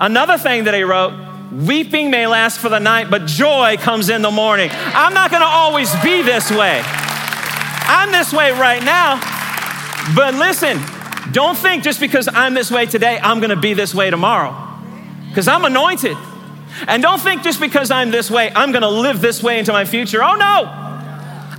another 0.00 0.38
thing 0.38 0.64
that 0.64 0.74
he 0.74 0.82
wrote, 0.82 1.23
weeping 1.54 2.10
may 2.10 2.26
last 2.26 2.58
for 2.58 2.68
the 2.68 2.80
night, 2.80 3.10
but 3.10 3.26
joy 3.26 3.76
comes 3.78 4.08
in 4.08 4.22
the 4.22 4.30
morning. 4.30 4.70
I'm 4.72 5.14
not 5.14 5.30
gonna 5.30 5.44
always 5.44 5.94
be 6.02 6.22
this 6.22 6.50
way. 6.50 6.82
I'm 6.84 8.12
this 8.12 8.32
way 8.32 8.50
right 8.52 8.82
now, 8.82 9.20
but 10.16 10.34
listen, 10.34 10.80
don't 11.32 11.56
think 11.56 11.84
just 11.84 12.00
because 12.00 12.28
I'm 12.28 12.54
this 12.54 12.70
way 12.70 12.86
today, 12.86 13.18
I'm 13.22 13.40
gonna 13.40 13.60
be 13.60 13.74
this 13.74 13.94
way 13.94 14.10
tomorrow. 14.10 14.56
Because 15.28 15.48
I'm 15.48 15.64
anointed. 15.64 16.16
And 16.88 17.02
don't 17.02 17.20
think 17.20 17.42
just 17.42 17.60
because 17.60 17.90
I'm 17.90 18.10
this 18.10 18.30
way, 18.30 18.50
I'm 18.54 18.72
gonna 18.72 18.88
live 18.88 19.20
this 19.20 19.42
way 19.42 19.58
into 19.58 19.72
my 19.72 19.84
future. 19.84 20.22
Oh 20.22 20.34
no! 20.34 20.80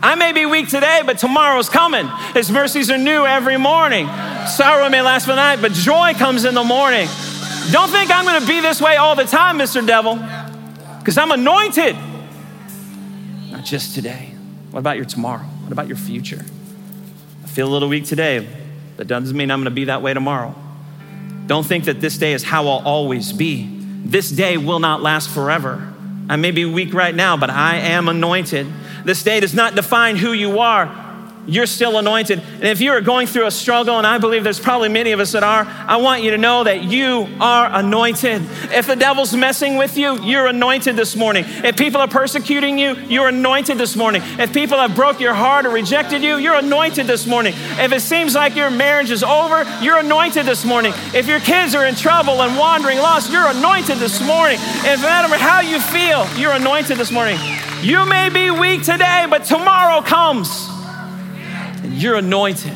I 0.02 0.16
may 0.16 0.34
be 0.34 0.46
weak 0.46 0.70
today, 0.70 1.02
but 1.06 1.18
tomorrow's 1.18 1.70
coming. 1.70 2.08
His 2.34 2.52
mercies 2.52 2.92
are 2.92 2.98
new 2.98 3.26
every 3.26 3.58
morning. 3.58 4.08
Sorrow 4.48 4.90
may 4.90 5.02
last 5.02 5.26
for 5.26 5.32
the 5.32 5.38
night, 5.38 5.62
but 5.62 5.72
joy 5.72 6.14
comes 6.14 6.46
in 6.46 6.54
the 6.54 6.64
morning. 6.64 7.08
Don't 7.72 7.90
think 7.90 8.12
I'm 8.12 8.26
gonna 8.26 8.46
be 8.46 8.60
this 8.62 8.80
way 8.82 8.96
all 8.96 9.16
the 9.16 9.26
time, 9.26 9.58
Mr. 9.58 9.86
Devil, 9.86 10.16
because 11.00 11.18
I'm 11.18 11.32
anointed. 11.32 11.96
Not 13.52 13.66
just 13.66 13.96
today. 13.96 14.34
What 14.72 14.80
about 14.80 14.98
your 14.98 15.06
tomorrow? 15.06 15.44
What 15.44 15.72
about 15.72 15.88
your 15.88 15.98
future? 15.98 16.44
I 17.44 17.48
feel 17.48 17.68
a 17.68 17.72
little 17.72 17.90
weak 17.90 18.06
today. 18.06 18.48
That 18.98 19.06
doesn't 19.06 19.36
mean 19.36 19.50
I'm 19.52 19.60
going 19.60 19.66
to 19.66 19.72
be 19.72 19.86
that 19.86 20.02
way 20.02 20.14
tomorrow. 20.14 20.54
Don't 21.48 21.66
think 21.66 21.86
that 21.86 22.02
this 22.02 22.18
day 22.18 22.34
is 22.34 22.44
how 22.44 22.68
I'll 22.68 22.86
always 22.86 23.32
be. 23.32 23.70
This 24.04 24.30
day 24.30 24.58
will 24.58 24.80
not 24.80 25.02
last 25.02 25.30
forever. 25.30 25.94
I 26.30 26.36
may 26.38 26.52
be 26.52 26.66
weak 26.66 26.94
right 26.94 27.14
now, 27.14 27.38
but 27.38 27.50
I 27.50 27.78
am 27.78 28.10
anointed. 28.10 28.68
This 29.04 29.24
day 29.24 29.40
does 29.40 29.54
not 29.54 29.76
define 29.76 30.16
who 30.16 30.34
you 30.34 30.60
are 30.60 31.05
you're 31.48 31.66
still 31.66 31.98
anointed. 31.98 32.40
And 32.40 32.64
if 32.64 32.82
you 32.82 32.92
are 32.92 33.02
going 33.02 33.28
through 33.28 33.46
a 33.46 33.52
struggle, 33.52 33.98
and 33.98 34.08
I 34.08 34.18
believe 34.18 34.44
there's 34.44 34.60
probably 34.60 34.90
many 34.90 35.12
of 35.12 35.20
us 35.20 35.34
that 35.34 35.44
are, 35.44 35.66
I 35.66 35.98
want 35.98 36.24
you 36.24 36.32
to 36.32 36.38
know 36.38 36.64
that 36.64 36.84
you 36.84 37.28
are 37.40 37.70
anointed. 37.72 38.42
If 38.72 38.88
the 38.88 38.96
devil's 38.96 39.36
messing 39.36 39.78
with 39.78 39.98
you, 39.98 40.22
you're 40.22 40.48
anointed 40.48 40.96
this 40.96 41.16
morning. 41.16 41.46
If 41.48 41.78
people 41.78 42.02
are 42.02 42.08
persecuting 42.08 42.78
you, 42.78 42.96
you're 42.96 43.28
anointed 43.28 43.78
this 43.78 43.96
morning. 43.96 44.22
If 44.40 44.54
people 44.54 44.78
have 44.78 44.96
broke 44.96 45.20
your 45.20 45.34
heart 45.34 45.66
or 45.66 45.70
rejected 45.70 46.24
you, 46.24 46.38
you're 46.38 46.56
anointed 46.56 47.08
this 47.08 47.26
morning. 47.28 47.54
If 47.78 47.92
it 47.92 48.02
seems 48.02 48.36
like 48.36 48.56
your 48.56 48.70
marriage 48.70 49.12
is 49.12 49.24
over, 49.24 49.64
you're 49.82 50.00
anointed 50.00 50.46
this 50.46 50.66
morning. 50.66 50.94
If 51.14 51.28
your 51.28 51.40
kids 51.40 51.76
are 51.76 51.86
in 51.86 51.96
trouble 51.96 52.42
and 52.42 52.58
wandering 52.58 52.98
lost, 52.98 53.32
you're 53.32 53.48
anointed 53.48 53.98
this 53.98 54.22
morning. 54.26 54.58
If 54.60 55.02
no 55.02 55.08
matter 55.08 55.36
how 55.38 55.62
you 55.62 55.80
feel, 55.80 56.28
you're 56.38 56.54
anointed 56.54 56.98
this 56.98 57.12
morning. 57.12 57.38
You 57.82 58.06
may 58.06 58.30
be 58.30 58.50
weak 58.50 58.84
today, 58.84 59.28
but 59.30 59.44
tomorrow 59.46 60.02
comes. 60.02 60.75
You're 61.96 62.16
anointed. 62.16 62.76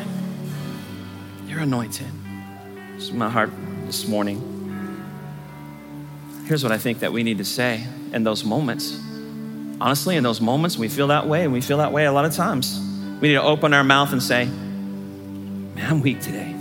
You're 1.45 1.59
anointed. 1.59 2.07
This 2.93 3.03
is 3.03 3.11
my 3.11 3.29
heart 3.29 3.51
this 3.85 4.07
morning. 4.07 4.45
Here's 6.45 6.63
what 6.63 6.71
I 6.71 6.77
think 6.77 6.99
that 6.99 7.11
we 7.11 7.23
need 7.23 7.39
to 7.39 7.43
say 7.43 7.83
in 8.13 8.23
those 8.23 8.45
moments. 8.45 8.97
Honestly, 9.81 10.15
in 10.15 10.23
those 10.23 10.39
moments, 10.39 10.77
we 10.77 10.87
feel 10.87 11.07
that 11.07 11.27
way, 11.27 11.43
and 11.43 11.51
we 11.51 11.59
feel 11.59 11.79
that 11.79 11.91
way 11.91 12.05
a 12.05 12.13
lot 12.13 12.23
of 12.23 12.33
times. 12.33 12.79
We 13.19 13.27
need 13.27 13.33
to 13.33 13.43
open 13.43 13.73
our 13.73 13.83
mouth 13.83 14.13
and 14.13 14.23
say, 14.23 14.45
Man, 14.45 15.85
I'm 15.85 15.99
weak 15.99 16.21
today. 16.21 16.55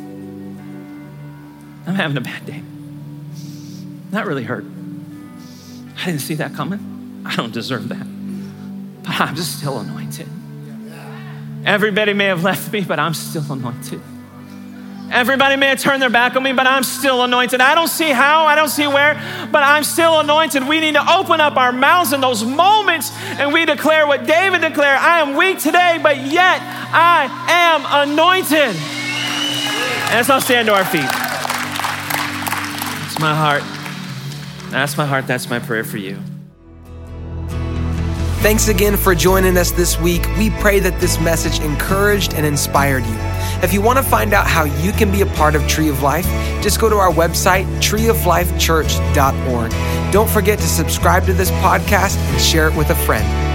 I'm 1.87 1.95
having 1.95 2.17
a 2.17 2.21
bad 2.21 2.45
day. 2.45 2.61
Not 4.11 4.27
really 4.27 4.43
hurt. 4.43 4.65
I 5.97 6.07
didn't 6.07 6.23
see 6.23 6.35
that 6.35 6.55
coming. 6.55 7.23
I 7.25 7.37
don't 7.37 7.53
deserve 7.53 7.89
that. 7.91 8.07
But 9.05 9.21
I'm 9.21 9.37
still 9.37 9.79
anointed. 9.79 10.27
Everybody 11.69 12.15
may 12.15 12.25
have 12.25 12.43
left 12.43 12.73
me, 12.73 12.81
but 12.81 12.99
I'm 12.99 13.13
still 13.13 13.45
anointed. 13.53 14.01
Everybody 15.13 15.57
may 15.57 15.67
have 15.67 15.79
turned 15.79 16.01
their 16.01 16.09
back 16.09 16.35
on 16.35 16.43
me, 16.43 16.55
but 16.55 16.67
I'm 16.67 16.83
still 16.83 17.23
anointed. 17.23 17.61
I 17.61 17.75
don't 17.75 17.89
see 17.89 18.09
how, 18.09 18.47
I 18.47 18.55
don't 18.55 18.71
see 18.71 18.87
where, 18.87 19.15
but 19.53 19.63
I'm 19.63 19.85
still 19.85 20.19
anointed. 20.21 20.67
We 20.67 20.81
need 20.81 20.95
to 20.95 21.13
open 21.13 21.43
up 21.43 21.59
our 21.59 21.71
mouths 21.71 22.15
in 22.15 22.23
those 22.23 22.43
moments 22.43 23.13
and 23.39 23.53
we 23.53 23.67
declare 23.67 24.07
what 24.07 24.27
David 24.27 24.63
declared 24.63 24.97
I 24.97 25.21
am 25.21 25.37
weak 25.37 25.59
today, 25.59 26.01
but 26.03 26.17
yet 26.17 26.59
I 26.63 27.29
am 27.51 28.09
anointed. 28.09 28.75
And 30.09 30.15
let's 30.15 30.31
all 30.31 30.41
stand 30.41 30.69
to 30.69 30.75
our 30.75 30.87
feet. 30.87 31.03
That's 33.03 33.19
my 33.19 33.35
heart. 33.35 33.63
That's 34.71 34.97
my 34.97 35.05
heart. 35.05 35.27
That's 35.27 35.51
my 35.51 35.59
prayer 35.59 35.85
for 35.85 35.99
you. 35.99 36.19
Thanks 38.41 38.69
again 38.69 38.97
for 38.97 39.17
joining 39.17 39.59
us 39.59 39.73
this 39.73 39.99
week. 39.99 40.25
We 40.39 40.51
pray 40.51 40.79
that 40.79 41.01
this 41.01 41.19
message 41.19 41.59
encouraged 41.59 42.35
and 42.35 42.47
inspired 42.47 43.05
you. 43.05 43.17
If 43.65 43.73
you 43.73 43.83
want 43.83 43.99
to 43.99 44.05
find 44.05 44.33
out 44.33 44.47
how 44.47 44.63
you 44.63 44.93
can 44.93 45.11
be 45.11 45.23
a 45.23 45.27
part 45.27 45.57
of 45.57 45.67
Tree 45.67 45.89
of 45.89 46.03
Life, 46.03 46.25
just 46.63 46.81
go 46.81 46.89
to 46.89 46.95
our 46.95 47.11
website, 47.11 47.65
treeoflifechurch.org. 47.81 50.13
Don't 50.13 50.31
forget 50.31 50.61
to 50.61 50.67
subscribe 50.67 51.27
to 51.27 51.33
this 51.33 51.51
podcast 51.51 52.17
and 52.17 52.41
share 52.41 52.69
it 52.69 52.77
with 52.77 52.91
a 52.91 52.95
friend. 52.95 53.48